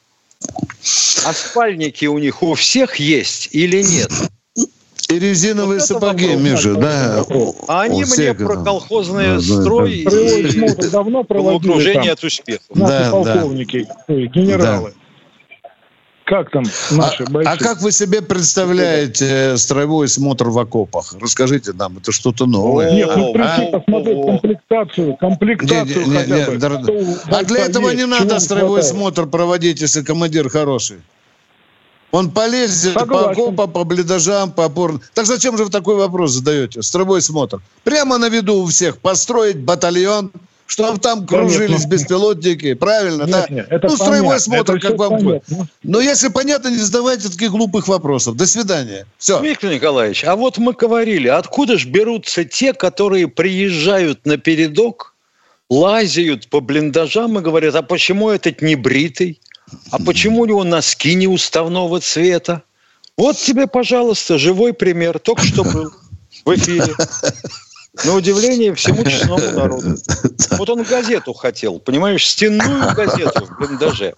[1.25, 4.11] А спальники у них у всех есть или нет?
[5.09, 6.43] И резиновые Вот сапоги, вопрос.
[6.43, 7.23] Миша, да.
[7.67, 8.63] А они мне про это.
[8.63, 10.11] колхозный Да, да, строй да.
[10.11, 10.41] Строевой
[10.87, 12.61] и давно проводили от успеха.
[12.73, 13.11] наши Да, да.
[13.11, 14.93] полковники, ой, генералы.
[16.25, 17.49] Как там наши А, бойцы?
[17.49, 21.15] а как вы себе представляете э, строевой смотр в окопах?
[21.21, 22.91] Расскажите нам, это что-то новое.
[22.91, 23.79] Нет, ну прийти а?
[23.79, 26.55] посмотреть комплектацию, комплектацию Не, не, хотя не, бы.
[27.01, 28.93] у А для этого есть, не надо строевой хватает.
[28.93, 30.97] смотр проводить, если командир хороший.
[32.11, 35.01] Он полезет по окопам, по блиндажам, по опорным.
[35.13, 36.81] Так зачем же вы такой вопрос задаете?
[36.81, 37.61] Строевой смотр.
[37.83, 40.31] Прямо на виду у всех построить батальон,
[40.67, 41.89] чтобы там кружились Конечно.
[41.89, 42.73] беспилотники.
[42.75, 43.45] Правильно, Нет, да?
[43.49, 45.09] нет, это ну, строевой понятно, смотр, это как вам...
[45.17, 45.69] понятно.
[45.83, 48.35] Но если понятно, не задавайте таких глупых вопросов.
[48.35, 49.05] До свидания.
[49.17, 49.41] Все.
[49.41, 55.13] Виктор Николаевич, а вот мы говорили, откуда же берутся те, которые приезжают на передок,
[55.69, 59.39] лазят по блиндажам и говорят, а почему этот не бритый?
[59.91, 62.63] А почему у него носки не уставного цвета?
[63.17, 65.19] Вот тебе, пожалуйста, живой пример.
[65.19, 65.91] Только что был.
[66.45, 66.93] В эфире.
[68.05, 69.97] На удивление всему честному народу.
[70.51, 74.13] Вот он газету хотел, понимаешь, стенную газету в блиндаже.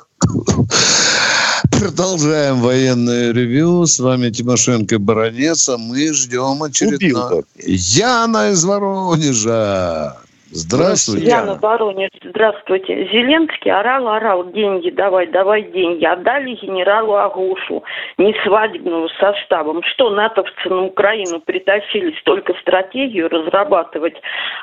[1.72, 3.86] Продолжаем военное ревю.
[3.86, 7.44] С вами Тимошенко Баранец, а мы ждем очередного...
[7.56, 10.18] Яна из Воронежа.
[10.52, 11.28] Здравствуйте.
[11.28, 13.08] Яна Воронеж, здравствуйте.
[13.12, 16.06] Зеленский орал, орал, деньги давай, давай деньги.
[16.06, 17.84] Отдали генералу Агушу,
[18.18, 19.84] не свадебного составом.
[19.84, 24.16] Что натовцы на Украину притащились только стратегию разрабатывать,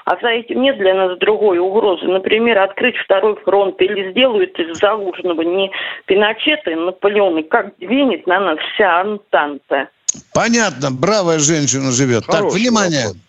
[0.05, 2.07] а за этим нет для нас другой угрозы.
[2.07, 5.71] Например, открыть второй фронт или сделают из Залужного не
[6.07, 9.89] Пиночета и Наполеона, как двинет на нас вся Антанта.
[10.35, 12.25] Понятно, бравая женщина живет.
[12.25, 13.07] Хороший так, внимание.
[13.07, 13.26] Вопрос.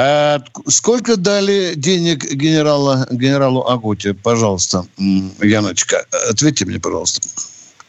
[0.00, 4.14] А сколько дали денег генерала, генералу Агуте?
[4.14, 7.26] Пожалуйста, Яночка, ответьте мне, пожалуйста.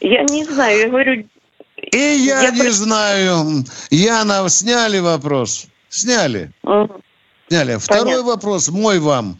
[0.00, 1.24] Я не знаю, я говорю...
[1.92, 2.70] И я, я не при...
[2.70, 3.64] знаю.
[3.90, 5.68] Яна, сняли вопрос?
[5.88, 6.50] Сняли.
[6.64, 7.00] Угу.
[7.48, 7.76] Сняли.
[7.76, 8.24] Второй Понятно.
[8.24, 9.38] вопрос мой вам.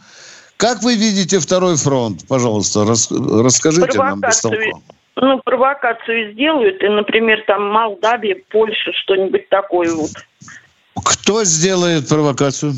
[0.55, 2.25] Как вы видите второй фронт?
[2.29, 4.81] Пожалуйста, рас, расскажите нам бестолково.
[5.17, 10.11] Ну, провокацию сделают, и, например, там Молдавия, Польша, что-нибудь такое вот.
[10.95, 12.73] Кто сделает провокацию?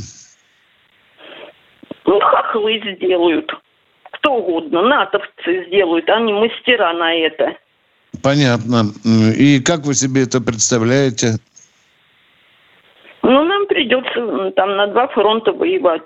[2.05, 3.51] Ну, хохлы сделают.
[4.11, 4.81] Кто угодно.
[4.83, 6.09] Натовцы сделают.
[6.09, 7.57] Они мастера на это.
[8.21, 8.85] Понятно.
[9.37, 11.37] И как вы себе это представляете?
[13.23, 16.05] Ну, нам придется там на два фронта воевать.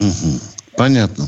[0.00, 0.40] Угу.
[0.76, 1.24] Понятно.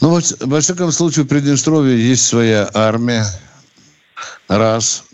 [0.00, 3.24] Ну, вот, во всяком случае, в Приднестровье есть своя армия.
[4.48, 5.07] Раз.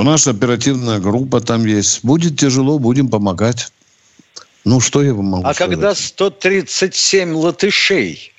[0.00, 2.02] У нас оперативная группа там есть.
[2.02, 3.70] Будет тяжело, будем помогать.
[4.64, 5.72] Ну, что я вам могу а сказать?
[5.72, 8.32] А когда 137 латышей,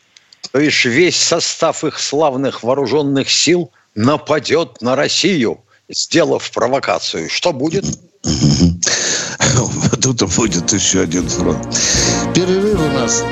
[0.51, 7.85] то есть весь состав их славных вооруженных сил нападет на Россию, сделав провокацию, что будет?
[10.01, 11.77] Тут будет еще один фронт.
[12.33, 13.23] Перерыв у нас.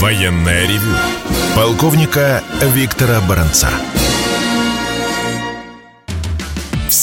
[0.00, 0.96] Военная ревю.
[1.54, 2.42] Полковника
[2.74, 3.70] Виктора Баранца.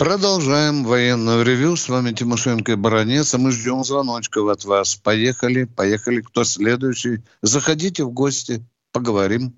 [0.00, 1.76] Продолжаем военное ревю.
[1.76, 3.34] С вами Тимошенко и Баранец.
[3.34, 4.96] А мы ждем звоночков от вас.
[4.96, 6.22] Поехали, поехали.
[6.22, 7.18] Кто следующий?
[7.42, 9.52] Заходите в гости, поговорим.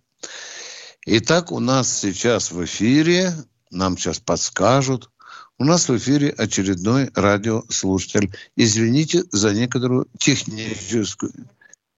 [1.06, 3.32] Итак, у нас сейчас в эфире,
[3.70, 5.10] нам сейчас подскажут,
[5.58, 8.34] у нас в эфире очередной радиослушатель.
[8.56, 11.32] Извините за некоторую техническую.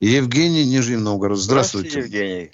[0.00, 1.38] Евгений Нижний Новгород.
[1.38, 1.92] Здравствуйте.
[1.92, 2.50] Здравствуйте, Евгений.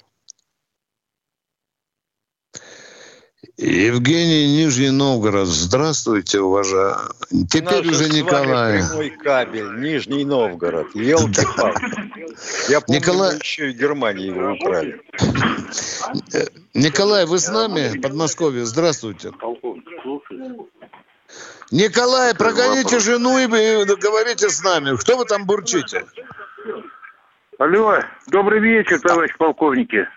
[3.57, 5.47] Евгений Нижний Новгород.
[5.47, 7.13] Здравствуйте, уважаемый.
[7.49, 8.79] Теперь Наш уже Николай.
[8.79, 10.95] прямой кабель, Нижний Новгород.
[10.95, 11.41] елки
[12.69, 13.37] Я помню, Николай...
[13.37, 15.01] еще и Германии его украли.
[16.73, 17.99] Николай, вы с нами?
[17.99, 18.65] Подмосковье.
[18.65, 19.31] Здравствуйте.
[21.71, 24.97] Николай, прогоните жену и говорите с нами.
[24.97, 26.05] Кто вы там бурчите?
[27.59, 30.07] Алло, добрый вечер, товарищ полковники.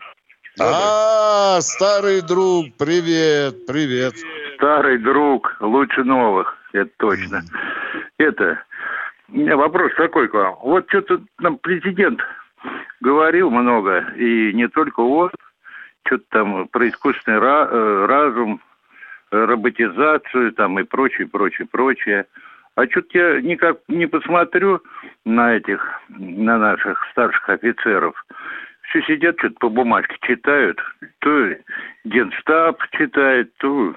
[0.60, 4.14] А, старый друг, привет, привет.
[4.54, 7.42] Старый друг, лучше новых, это точно.
[8.18, 8.62] Это,
[9.30, 10.56] у меня вопрос такой к вам.
[10.62, 12.20] Вот что-то нам президент
[13.00, 15.30] говорил много, и не только он,
[16.06, 18.60] что-то там про искусственный э, разум,
[19.32, 22.26] роботизацию там и прочее, прочее, прочее.
[22.76, 24.80] А что-то я никак не посмотрю
[25.24, 28.14] на этих, на наших старших офицеров
[28.94, 30.78] все сидят, что-то по бумажке читают.
[31.20, 31.50] То
[32.04, 33.94] Генштаб читает, то...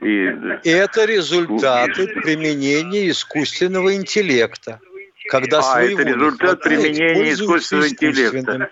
[0.00, 0.34] И...
[0.64, 4.80] Это результаты применения искусственного интеллекта.
[5.28, 8.70] Когда а, это результат применения искусственного интеллекта.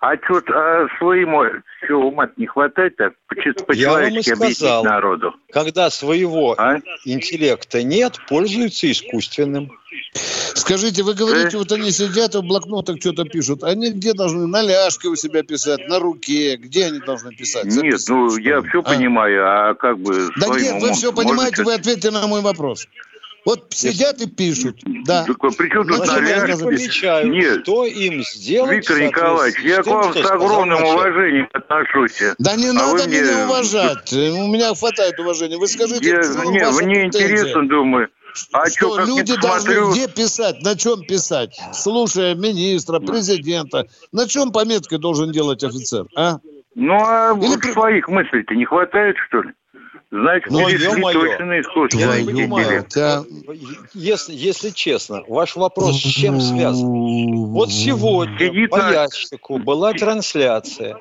[0.00, 1.44] А что а своему
[1.84, 5.34] что ума не хватает так по-человечески объяснить народу?
[5.52, 6.78] Когда своего а?
[7.04, 9.70] интеллекта нет, пользуются искусственным.
[10.14, 13.62] Скажите, вы говорите, вот они сидят и в блокнотах что-то пишут.
[13.62, 14.46] Они где должны?
[14.46, 16.56] На ляжке у себя писать, на руке?
[16.56, 17.66] Где они должны писать?
[17.66, 18.82] Нет, ну я все а?
[18.82, 20.28] понимаю, а как бы...
[20.36, 22.88] Да нет, вы все понимаете, вы ответьте на мой вопрос.
[23.46, 24.78] Вот сидят и пишут.
[25.04, 25.24] Да.
[25.24, 26.58] Так, а при чем тут наряд?
[26.60, 27.62] помечают, Нет.
[27.62, 32.20] что им сделать Виктор Николаевич, я к вам что с огромным уважением отношусь.
[32.38, 34.12] Да не А надо вы мне- меня уважать.
[34.12, 35.58] У меня хватает уважения.
[35.58, 38.08] Вы скажите, Я, в чем не, ваша мне интересно, думаю.
[38.52, 44.26] А что что, люди должны смотрю, где писать, на чем писать, слушая министра, президента, на
[44.28, 46.38] чем пометкой должен делать офицер, а?
[46.74, 49.52] ну а Или своих мыслей-то не хватает, что ли?
[50.10, 51.20] Значит, Ну, перешли ё-моё.
[51.20, 51.98] точно искусство.
[51.98, 53.24] Я не понимаю, мать, а.
[53.92, 57.46] если, если честно, ваш вопрос с чем связан?
[57.46, 60.98] Вот сегодня Сидит по ящику была трансляция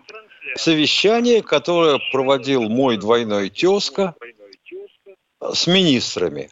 [0.55, 4.15] совещания, которое проводил мой двойной тезка
[5.39, 6.49] с министрами.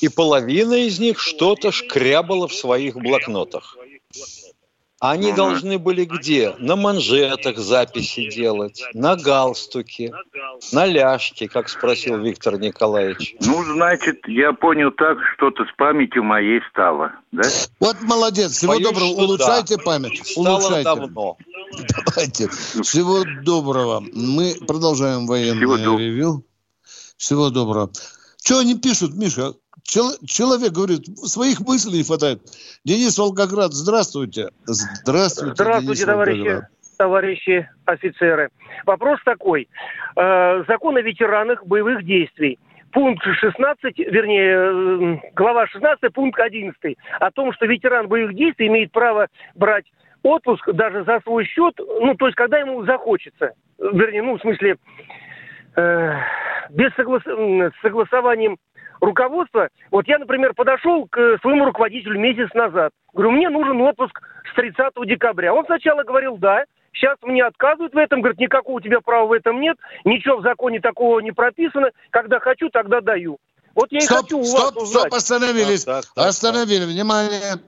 [0.00, 3.76] И половина из них что-то шкрябала в своих блокнотах.
[5.00, 6.54] Они должны были где?
[6.58, 10.12] На манжетах записи делать, на галстуке,
[10.72, 13.36] на ляжке, как спросил Виктор Николаевич.
[13.40, 17.42] Ну, значит, я понял так, что-то с памятью моей стало, да?
[17.80, 20.84] Вот молодец, всего Боюсь, доброго, улучшайте память, Стало улучшайте.
[20.84, 21.36] давно.
[22.06, 22.48] Давайте.
[22.48, 24.02] Всего доброго.
[24.12, 26.44] Мы продолжаем военное Всего ревью.
[27.16, 27.90] Всего доброго.
[28.42, 29.54] Что они пишут, Миша?
[29.82, 32.42] Чел- человек говорит, своих мыслей не хватает.
[32.84, 34.50] Денис Волгоград, здравствуйте.
[34.66, 36.64] Здравствуйте, Здравствуйте, Денис товарищи, Волгоград.
[36.98, 38.50] Товарищи офицеры.
[38.84, 39.68] Вопрос такой.
[40.16, 42.58] Э, закон о ветеранах боевых действий.
[42.92, 48.92] Пункт 16, вернее, э, глава 16, пункт 11 о том, что ветеран боевых действий имеет
[48.92, 49.86] право брать
[50.22, 53.52] отпуск даже за свой счет, ну, то есть, когда ему захочется.
[53.78, 54.76] Вернее, ну, в смысле,
[55.76, 56.14] э,
[56.70, 58.56] без соглас- с согласованием
[59.00, 59.68] руководства.
[59.92, 62.90] Вот я, например, подошел к своему руководителю месяц назад.
[63.14, 64.20] Говорю, мне нужен отпуск
[64.50, 65.54] с 30 декабря.
[65.54, 66.64] Он сначала говорил, да,
[66.98, 70.42] сейчас мне отказывают в этом, говорит, никакого у тебя права в этом нет, ничего в
[70.42, 73.38] законе такого не прописано, когда хочу, тогда даю.
[73.74, 75.02] Вот я и Стоп, хочу у вас стоп, узнать.
[75.02, 75.84] стоп, остановились.
[75.84, 77.60] Так, так, так, Остановили, внимание.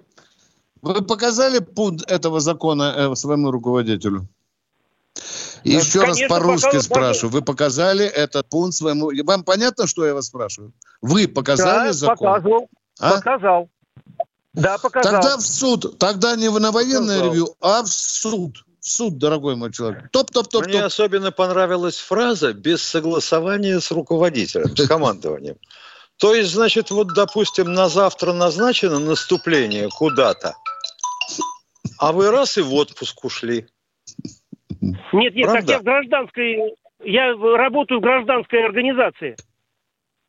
[0.83, 4.27] Вы показали пункт этого закона э, своему руководителю?
[5.63, 7.33] Еще раз Конечно, по-русски показал, спрашиваю.
[7.33, 9.11] Вы показали этот пункт своему...
[9.25, 10.73] Вам понятно, что я вас спрашиваю?
[11.03, 12.17] Вы показали да, закон?
[12.17, 12.69] показывал,
[12.99, 13.17] А?
[13.17, 13.69] показал.
[14.55, 15.13] Да, показал.
[15.13, 15.99] Тогда в суд.
[15.99, 17.27] Тогда не на военное Показал.
[17.27, 18.65] ревью, а в суд.
[18.91, 20.11] Суд, дорогой мой человек.
[20.11, 20.67] Топ-топ-топ-топ.
[20.67, 25.57] Мне особенно понравилась фраза «без согласования с руководителем, с командованием».
[26.17, 30.55] То есть, значит, вот, допустим, на завтра назначено наступление куда-то,
[31.99, 33.69] а вы раз и в отпуск ушли.
[34.81, 35.73] Нет, нет, так Правда?
[35.73, 36.75] я в гражданской...
[37.05, 39.37] Я работаю в гражданской организации.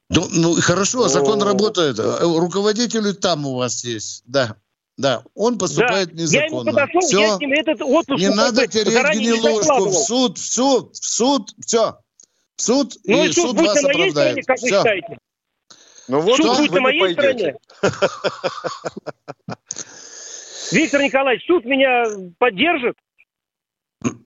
[0.09, 1.45] Ну, ну, хорошо, закон О.
[1.45, 1.97] работает.
[1.99, 4.23] Руководитель там у вас есть.
[4.27, 4.55] Да.
[5.01, 6.23] Да, он поступает да.
[6.23, 6.71] Я ему незаконно.
[6.71, 7.19] подошел, Все.
[7.21, 9.89] я с ним этот отпуск Не надо не гнилушку.
[9.89, 11.49] В суд, в суд, в суд.
[11.65, 11.97] Все.
[12.55, 14.45] В суд, Ну и, и суд суд будет вас на моей стороне, оправдает.
[14.45, 14.77] как вы Все.
[14.77, 15.17] считаете?
[16.07, 17.57] Ну вот Суд вы будет на моей пойдете.
[17.77, 17.97] стороне.
[20.71, 22.03] Виктор Николаевич, суд меня
[22.37, 22.95] поддержит?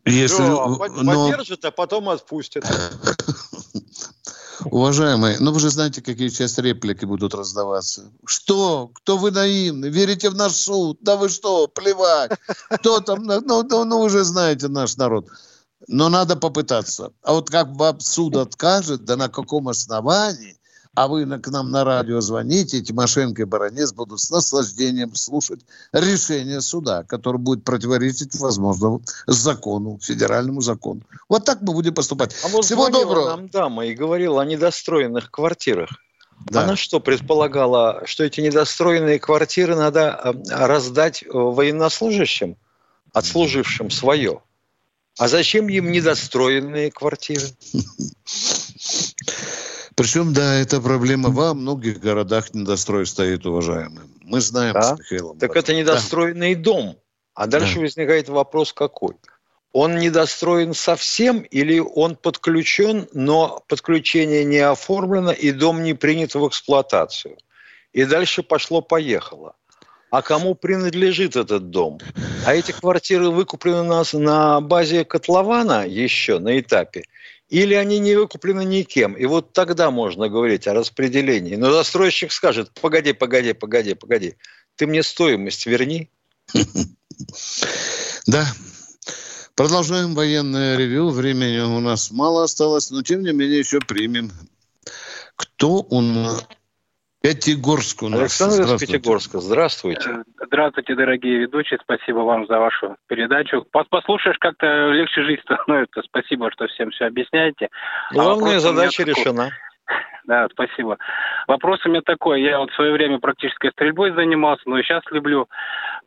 [0.05, 0.67] Если, Да,
[1.03, 2.65] но, поддержит, а потом отпустит.
[4.72, 8.11] Уважаемые, ну вы же знаете, какие сейчас реплики будут раздаваться.
[8.26, 8.89] Что?
[8.93, 9.88] Кто вы наивны?
[9.88, 10.97] Верите в наш суд?
[11.01, 11.68] Да вы что?
[11.68, 12.32] Плевать.
[12.70, 13.24] Кто там?
[13.24, 15.28] Ну, ну, ну, вы же знаете наш народ.
[15.88, 17.11] Но надо попытаться.
[17.22, 20.57] А вот как вам суд откажет, да на каком основании,
[20.96, 25.60] а вы на- к нам на радио звоните, Тимошенко и Баранец будут с наслаждением слушать
[25.91, 31.02] решение суда, которое будет противоречить, возможно, закону, федеральному закону.
[31.30, 32.36] Вот так мы будем поступать.
[32.43, 33.30] А вот Всего доброго.
[33.30, 35.89] нам дама и говорила о недостроенных квартирах.
[36.50, 36.64] Да.
[36.64, 42.58] Она что, предполагала, что эти недостроенные квартиры надо э, раздать э, военнослужащим,
[43.14, 44.41] отслужившим свое?
[45.18, 47.48] А зачем им недостроенные квартиры?
[49.96, 54.08] Причем, да, эта проблема во многих городах недострой стоит, уважаемые.
[54.22, 54.96] Мы знаем Да?
[54.96, 55.39] с Михаилом.
[55.39, 56.98] Так это недостроенный дом.
[57.34, 57.82] А дальше Да.
[57.82, 59.16] возникает вопрос какой?
[59.72, 66.48] Он недостроен совсем или он подключен, но подключение не оформлено и дом не принят в
[66.48, 67.38] эксплуатацию?
[67.91, 69.56] И дальше пошло-поехало.
[70.12, 72.00] А кому принадлежит этот дом?
[72.46, 77.04] А эти квартиры выкуплены у нас на базе котлована еще на этапе?
[77.56, 79.14] Или они не выкуплены никем?
[79.14, 81.56] И вот тогда можно говорить о распределении.
[81.56, 84.36] Но застройщик скажет, погоди, погоди, погоди, погоди.
[84.76, 86.10] Ты мне стоимость верни.
[88.28, 88.45] Да.
[89.53, 91.12] Продолжаем военное ревю.
[91.12, 94.34] Времени у нас мало осталось, но тем не менее еще примем.
[95.38, 96.45] Кто у нас?
[97.26, 98.19] Пятигорск у нас.
[98.19, 98.93] Александр из Здравствуйте.
[98.93, 100.23] Пятигорска, здравствуйте.
[100.45, 101.80] Здравствуйте, дорогие ведущие.
[101.82, 103.65] Спасибо вам за вашу передачу.
[103.73, 106.03] Пос- Послушаешь, как-то легче жить становится.
[106.03, 107.69] Спасибо, что всем все объясняете.
[108.11, 109.13] А Главная меня задача такой.
[109.13, 109.49] решена.
[110.28, 110.97] Да, спасибо.
[111.47, 112.41] Вопрос у меня такой.
[112.41, 115.47] Я вот в свое время практической стрельбой занимался, но и сейчас люблю.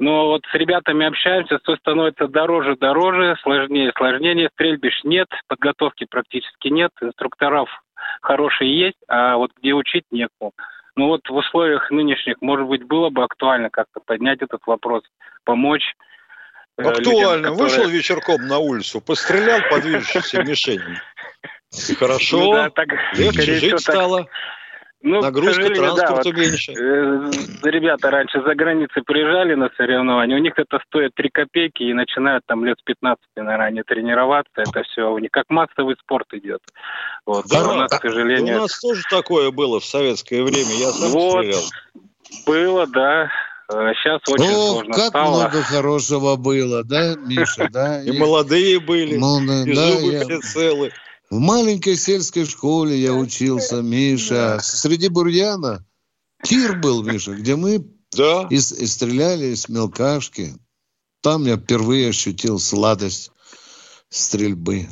[0.00, 4.50] Но вот с ребятами общаемся, все становится дороже, дороже, сложнее, сложнее.
[4.54, 7.68] Стрельбищ нет, подготовки практически нет, инструкторов
[8.20, 10.52] хорошие есть, а вот где учить некому.
[10.98, 15.04] Ну вот в условиях нынешних, может быть, было бы актуально как-то поднять этот вопрос,
[15.44, 15.94] помочь.
[16.76, 16.98] э, Актуально.
[16.98, 17.52] Людям, которые...
[17.52, 20.96] Вышел вечерком на улицу, пострелял по движущимся мишеням.
[22.00, 24.26] Хорошо, ну, да, так, легче жить стало.
[25.00, 26.72] Ну, Нагрузка транспорта да, меньше.
[26.72, 27.30] Э,
[27.62, 32.44] ребята раньше за границей приезжали на соревнования, у них это стоит 3 копейки и начинают
[32.46, 36.60] там лет с 15, наверное, они тренироваться, это все у них как массовый спорт идет.
[37.24, 38.56] Вот, да, у нас, к сожалению...
[38.56, 41.62] У нас тоже такое было в советское время, я сам вот, стрелял.
[42.46, 43.30] Было, да.
[43.70, 45.36] Сейчас а очень О, сложно как стало.
[45.36, 48.02] много хорошего было, да, Миша, да?
[48.02, 50.92] И молодые были, и зубы все целы.
[51.30, 54.60] В маленькой сельской школе я учился, Миша.
[54.62, 55.84] Среди бурьяна
[56.42, 57.84] тир был, Миша, где мы
[58.16, 58.46] да.
[58.50, 60.54] и, и стреляли из мелкашки.
[61.20, 63.30] Там я впервые ощутил сладость
[64.08, 64.88] стрельбы.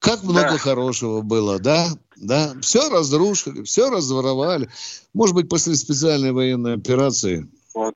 [0.00, 0.58] Как много да.
[0.58, 1.90] хорошего было, да?
[2.16, 4.68] Да, все разрушили, все разворовали.
[5.14, 7.94] Может быть, после специальной военной операции вот.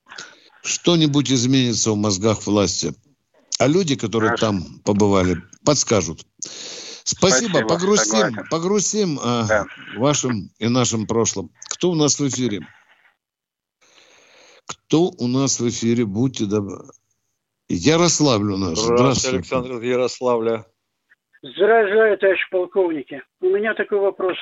[0.63, 2.95] что-нибудь изменится в мозгах власти.
[3.59, 4.47] А люди, которые Хорошо.
[4.47, 6.27] там побывали, подскажут.
[7.05, 7.51] Спасибо.
[7.51, 7.69] Спасибо.
[7.69, 8.49] Погрузим, согласен.
[8.51, 9.67] погрузим а, да.
[9.97, 11.51] вашим и нашим прошлым.
[11.71, 12.67] Кто у нас в эфире?
[14.67, 16.05] Кто у нас в эфире?
[16.05, 16.85] Будьте добры.
[17.69, 18.79] Ярославль у нас.
[18.79, 19.37] Здравствуйте, Здравствуйте.
[19.37, 20.65] Александр из Ярославля.
[21.43, 23.23] Здравствуйте, товарищ полковники.
[23.41, 24.37] У меня такой вопрос.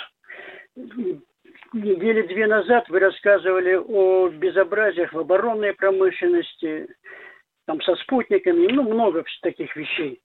[1.75, 6.89] Недели две назад вы рассказывали о безобразиях в оборонной промышленности,
[7.67, 10.23] там со спутниками, ну, много таких вещей.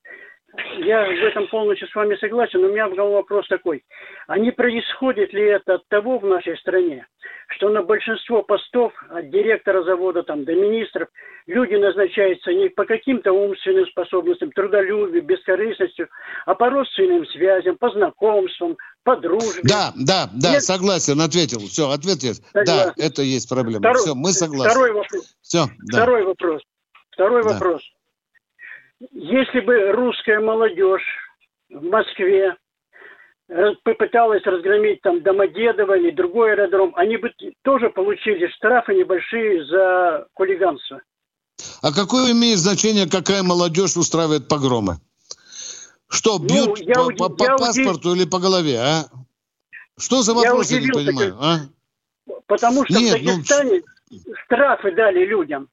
[0.86, 3.84] Я в этом полностью с вами согласен, но у меня был вопрос такой.
[4.28, 7.08] А не происходит ли это от того в нашей стране,
[7.47, 11.10] что на большинство постов от директора завода там, до министров
[11.47, 16.08] люди назначаются не по каким-то умственным способностям, трудолюбию, бескорыстностью,
[16.45, 19.62] а по родственным связям, по знакомствам, по дружбе.
[19.64, 20.64] Да, да, да, Нет?
[20.64, 21.60] согласен, ответил.
[21.62, 22.34] Все, ответил.
[22.54, 23.80] Да, это есть проблема.
[23.80, 24.70] Второй, Все, мы согласны.
[24.70, 25.36] Второй вопрос.
[25.41, 25.97] Все, да.
[25.97, 26.62] Второй вопрос.
[27.10, 27.49] Второй да.
[27.54, 27.82] вопрос.
[29.12, 31.04] Если бы русская молодежь
[31.70, 32.56] в Москве
[33.84, 37.32] попыталась разгромить там Домодедово или другой аэродром, они бы
[37.64, 41.01] тоже получили штрафы небольшие за хулиганство.
[41.82, 44.97] А какое имеет значение, какая молодежь устраивает погромы?
[46.08, 48.24] Что, ну, бьют ну, я, по, по, по паспорту удив...
[48.24, 49.06] или по голове, а?
[49.97, 51.58] Что за вопрос, я, я не понимаю, а?
[52.47, 54.18] Потому что Нет, в ну, Дагестане ну...
[54.45, 55.70] штрафы дали людям.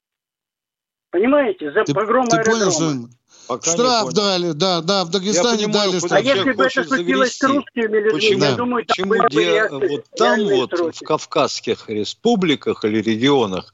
[1.11, 2.59] Понимаете, за ты, погром ты аэродрома.
[2.59, 3.20] Понял, что...
[3.51, 6.13] Пока Штраф дали, да, да, в Дагестане понимаю, дали.
[6.13, 10.05] А если бы это случилось с русскими людьми, почему, я думаю, там почему где, вот
[10.15, 10.97] там вот сроки.
[11.03, 13.73] в Кавказских республиках или регионах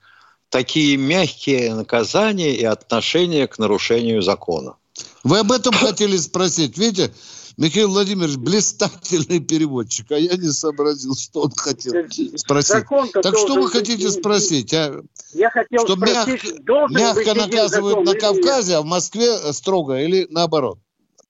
[0.49, 4.77] такие мягкие наказания и отношения к нарушению закона?
[5.23, 7.13] Вы об этом хотели спросить, видите?
[7.57, 11.91] Михаил Владимирович блистательный переводчик, а я не сообразил, что он хотел
[12.35, 13.13] спросить.
[13.13, 14.73] Так что вы хотите спросить?
[14.75, 15.01] А?
[15.33, 16.91] Я хотел что спросить, мяг...
[16.91, 20.77] мягко наказывают на Кавказе, а в Москве строго или наоборот?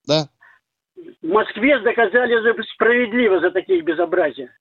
[0.06, 0.28] Да?
[1.22, 2.36] В Москве доказали
[2.74, 4.52] справедливо за такие безобразия.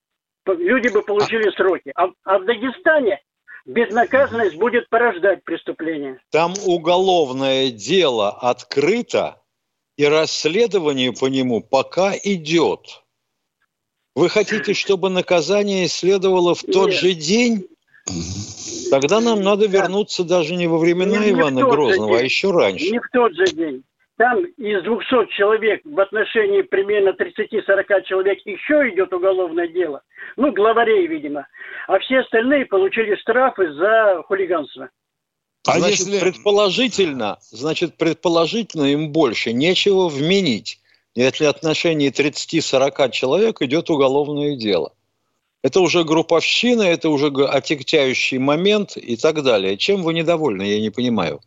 [0.46, 1.52] Люди бы получили а...
[1.52, 1.90] сроки.
[1.96, 3.20] А, а в Дагестане
[3.64, 6.20] безнаказанность будет порождать преступление.
[6.30, 9.42] Там уголовное дело открыто,
[9.96, 13.02] и расследование по нему пока идет.
[14.14, 16.94] Вы хотите, чтобы наказание следовало в тот Нет.
[16.94, 17.66] же день?
[18.90, 22.90] Тогда нам надо вернуться даже не во времена не, Ивана не Грозного, а еще раньше.
[22.90, 23.82] Не в тот же день.
[24.16, 30.02] Там из 200 человек в отношении примерно 30-40 человек еще идет уголовное дело.
[30.36, 31.46] Ну, главарей, видимо.
[31.86, 34.88] А все остальные получили штрафы за хулиганство.
[35.66, 36.20] А значит, если...
[36.20, 40.80] предположительно, значит, предположительно им больше нечего вменить,
[41.14, 44.92] если в отношении 30-40 человек идет уголовное дело.
[45.62, 49.76] Это уже групповщина, это уже отягчающий момент и так далее.
[49.76, 51.40] Чем вы недовольны, я не понимаю.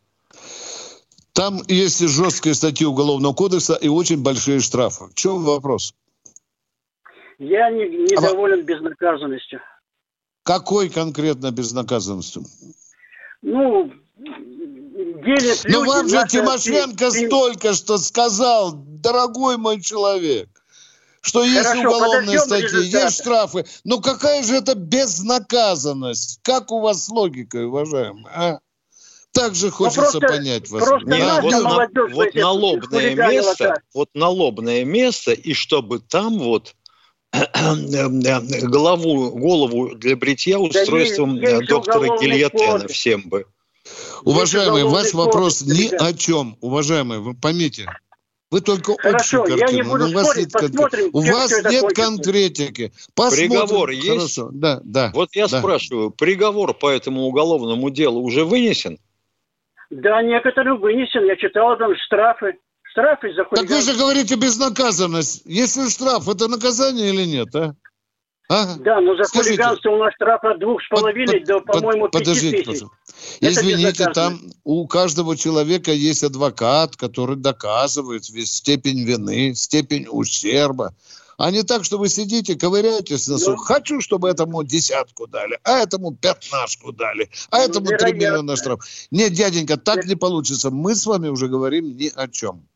[1.32, 5.05] Там есть жесткие статьи Уголовного кодекса и очень большие штрафы.
[5.05, 5.93] В чем вопрос?
[7.38, 8.63] Я не, недоволен а...
[8.63, 9.61] безнаказанностью.
[10.43, 12.43] Какой конкретно безнаказанностью?
[13.41, 15.72] Ну, делят люди...
[15.72, 17.28] Но вам же Тимошенко и...
[17.28, 20.49] столько что сказал, дорогой мой человек,
[21.22, 23.05] что есть Хорошо, уголовные статьи, результаты.
[23.05, 23.65] есть штрафы.
[23.84, 26.39] Но какая же это безнаказанность?
[26.43, 28.26] Как у вас с логикой, уважаемый?
[28.34, 28.59] А?
[29.32, 30.84] Так же хочется просто, понять вас.
[30.84, 36.76] Просто Нет, вот, на, вот налобное место, вот налобное место, и чтобы там вот
[38.63, 43.45] голову, голову для бритья устройством да доктора Гильотена всем бы.
[44.24, 46.57] Уважаемый, ваш вопрос ни о чем.
[46.61, 47.88] Уважаемый, вы поймите,
[48.51, 49.70] вы только Хорошо, общую картину.
[49.70, 52.93] Я не буду у вас спорить, нет, посмотрим, у вас нет конкретики.
[53.13, 53.49] Посмотрим.
[53.49, 54.07] Приговор есть?
[54.07, 54.49] Хорошо.
[54.51, 55.11] Да, да.
[55.13, 55.59] Вот я да.
[55.59, 58.97] спрашиваю, приговор по этому уголовному делу уже вынесен?
[59.91, 61.26] Да, некоторым вынесен.
[61.26, 62.57] Я читал там штрафы.
[62.91, 63.57] Штрафы за хулиганство.
[63.57, 65.43] Так вы же говорите безнаказанность.
[65.45, 67.76] Если штраф, это наказание или нет, а?
[68.52, 68.76] А?
[68.78, 72.24] Да, но за Скажите, хулиганство у нас штраф от двух с половиной до, по-моему, пяти
[72.26, 72.88] подождите, тысяч.
[73.41, 80.95] Извините, там у каждого человека есть адвокат, который доказывает степень вины, степень ущерба.
[81.38, 83.56] А не так, что вы сидите, ковыряетесь на сух.
[83.56, 88.58] Ну, Хочу, чтобы этому десятку дали, а этому пятнашку дали, а ну, этому три миллиона
[88.58, 88.80] штраф.
[89.12, 90.72] Нет, дяденька, так не получится.
[90.72, 92.68] Мы с вами уже говорим ни о чем.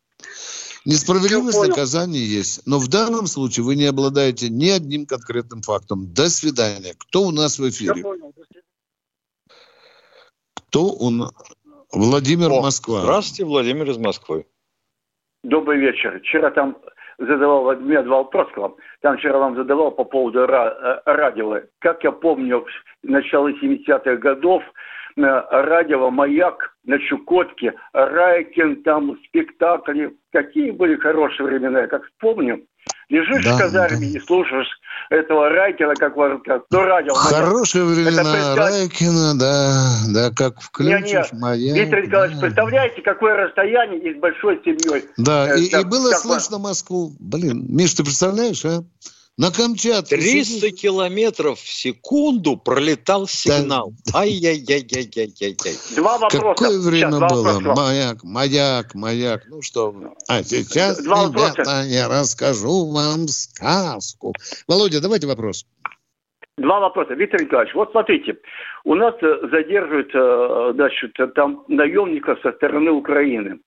[0.85, 2.67] Несправедливость наказания есть.
[2.67, 6.13] Но в данном случае вы не обладаете ни одним конкретным фактом.
[6.13, 6.93] До свидания.
[6.97, 8.03] Кто у нас в эфире?
[10.55, 11.29] Кто он?
[11.93, 13.01] Владимир О, Москва.
[13.01, 14.45] Здравствуйте, Владимир из Москвы.
[15.43, 16.19] Добрый вечер.
[16.19, 16.77] Вчера там
[17.17, 18.75] задавал, у меня два вопроса к вам.
[19.01, 21.61] Там вчера вам задавал по поводу э, радио.
[21.79, 22.65] Как я помню,
[23.03, 24.63] в начале 70-х годов
[25.15, 30.15] радио «Маяк» на Чукотке, Райкин, там спектакли.
[30.31, 32.65] Какие были хорошие времена, я как вспомню.
[33.09, 34.17] Лежишь да, в казарме да.
[34.17, 34.67] и слушаешь
[35.09, 37.13] этого Райкина, как, как ну, радио.
[37.13, 41.41] Хорошие времена Это, Райкина, да, да, как включишь не, не.
[41.41, 41.77] маяк.
[41.77, 42.41] Виктор Николаевич, да.
[42.41, 45.05] представляете, какое расстояние и с большой семьей.
[45.17, 47.11] Да, и, так, и было слышно Москву.
[47.19, 48.83] Блин, Миш, ты представляешь, а?
[49.35, 50.15] На Камчатке.
[50.17, 50.81] 300 сидишь...
[50.81, 53.91] километров в секунду пролетал сигнал.
[54.13, 54.19] Да.
[54.19, 55.95] Ай-яй-яй-яй-яй-яй.
[55.95, 56.45] Два вопроса.
[56.49, 57.73] Какое время сейчас, было?
[57.75, 59.41] Маяк, маяк, маяк.
[59.49, 59.95] Ну что
[60.29, 61.83] А сейчас, два ребята, вопроса.
[61.87, 64.33] я расскажу вам сказку.
[64.67, 65.65] Володя, давайте вопрос.
[66.59, 67.15] Два вопроса.
[67.15, 68.37] Виктор Николаевич, вот смотрите,
[68.83, 73.57] у нас э, задерживают, э, значит, там наемников со стороны Украины.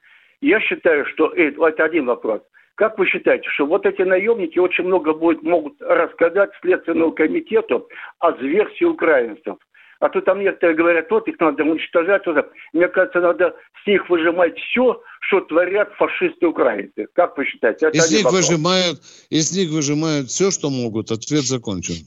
[0.40, 2.40] Я считаю, что это один вопрос–
[2.76, 8.32] как вы считаете, что вот эти наемники очень много будет, могут рассказать Следственному комитету о
[8.32, 9.56] зверстве украинцев?
[9.98, 12.26] А то там некоторые говорят, вот их надо уничтожать.
[12.26, 12.52] Вот.
[12.74, 17.06] Мне кажется, надо с них выжимать все, что творят фашисты украинцы.
[17.14, 17.86] Как вы считаете?
[17.86, 19.00] Это из них, выжимают,
[19.30, 21.10] из них выжимают все, что могут.
[21.10, 22.04] Ответ закончен.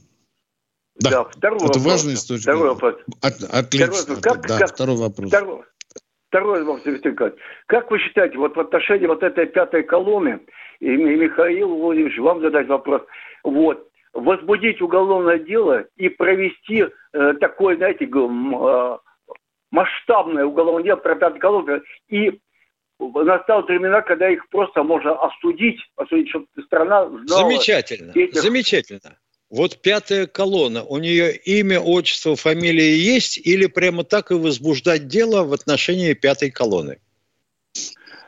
[1.00, 1.86] Да, да второй Это вопрос.
[1.86, 2.44] важный источник.
[2.44, 2.96] Второй вопрос.
[3.22, 3.94] От, отлично.
[3.94, 5.30] Второй, как, да, как, второй вопрос.
[5.30, 5.64] Второй,
[6.30, 7.42] второй вопрос, Виктор Николаевич.
[7.66, 10.40] Как вы считаете, вот в отношении вот этой пятой колонны,
[10.80, 13.02] и Михаил Владимирович, вам задать вопрос.
[13.44, 18.98] Вот, возбудить уголовное дело и провести э, такое, знаете, э,
[19.72, 21.82] масштабное уголовное дело про пятую колонну.
[22.08, 22.40] И
[23.00, 27.50] настало времена, когда их просто можно осудить, осудить, чтобы страна знала...
[27.50, 28.36] Замечательно, этих...
[28.36, 29.18] замечательно.
[29.50, 35.44] Вот пятая колонна, у нее имя, отчество, фамилия есть или прямо так и возбуждать дело
[35.44, 37.00] в отношении пятой колонны?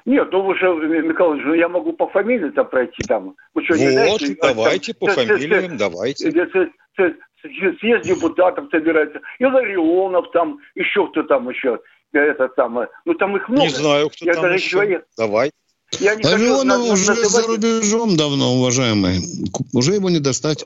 [0.06, 3.36] Нет, ну вы же, Михаил ну я могу по фамилии там пройти там.
[3.54, 6.32] Вы что, вот, не знаете, давайте там, по фамилиям, давайте.
[6.32, 11.80] Съезд депутатов собирается, Иларионов там, еще кто там еще,
[12.14, 12.88] это самое.
[13.06, 13.68] Ну там их много.
[13.68, 14.70] Не знаю, кто я там еще.
[14.70, 15.06] Человек.
[15.18, 15.52] Давай.
[16.00, 19.20] Я не Ларионов уже за рубежом давно, уважаемый.
[19.74, 20.66] Уже его не достать.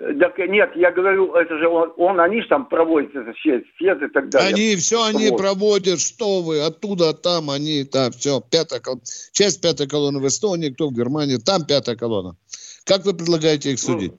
[0.00, 4.00] Так нет, я говорю, это же он, он они же там проводят это съезд, съезд
[4.00, 4.48] и так далее.
[4.48, 5.36] Они все они вот.
[5.36, 9.02] проводят, что вы, оттуда, там они, там, все, пятая колонна.
[9.32, 12.36] Часть пятой колонны в Эстонии, кто в Германии, там пятая колонна.
[12.86, 14.14] Как вы предлагаете их судить?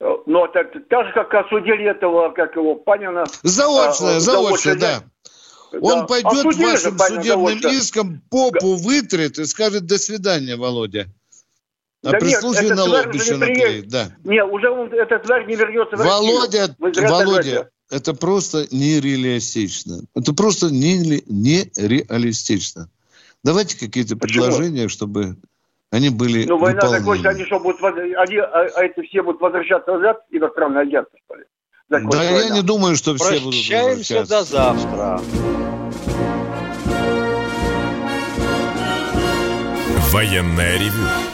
[0.00, 3.24] Ну, ну так, так же, как осудили этого, как его, Панина.
[3.42, 5.02] Заочно, а, заочно, да.
[5.82, 6.06] Он да.
[6.06, 11.06] пойдет Осудили вашим судебным иском, попу вытрет и скажет «до свидания, Володя».
[12.04, 14.10] А да при нет, случае налог еще наклеит, да.
[14.24, 17.08] Нет, уже он, этот тварь не вернется в Володя, Россию.
[17.08, 20.02] Володя, это просто нереалистично.
[20.14, 22.90] Это просто не, нереалистично.
[23.42, 25.36] Давайте какие-то предложения, чтобы
[25.90, 29.92] они были Ну, война закончится, они что, будут, они, а, а эти все будут возвращаться
[29.92, 31.44] назад, иностранные агенты, что ли?
[31.88, 32.40] да война.
[32.40, 34.28] я не думаю, что все будут возвращаться.
[34.28, 35.20] до завтра.
[40.12, 41.33] Военная ревю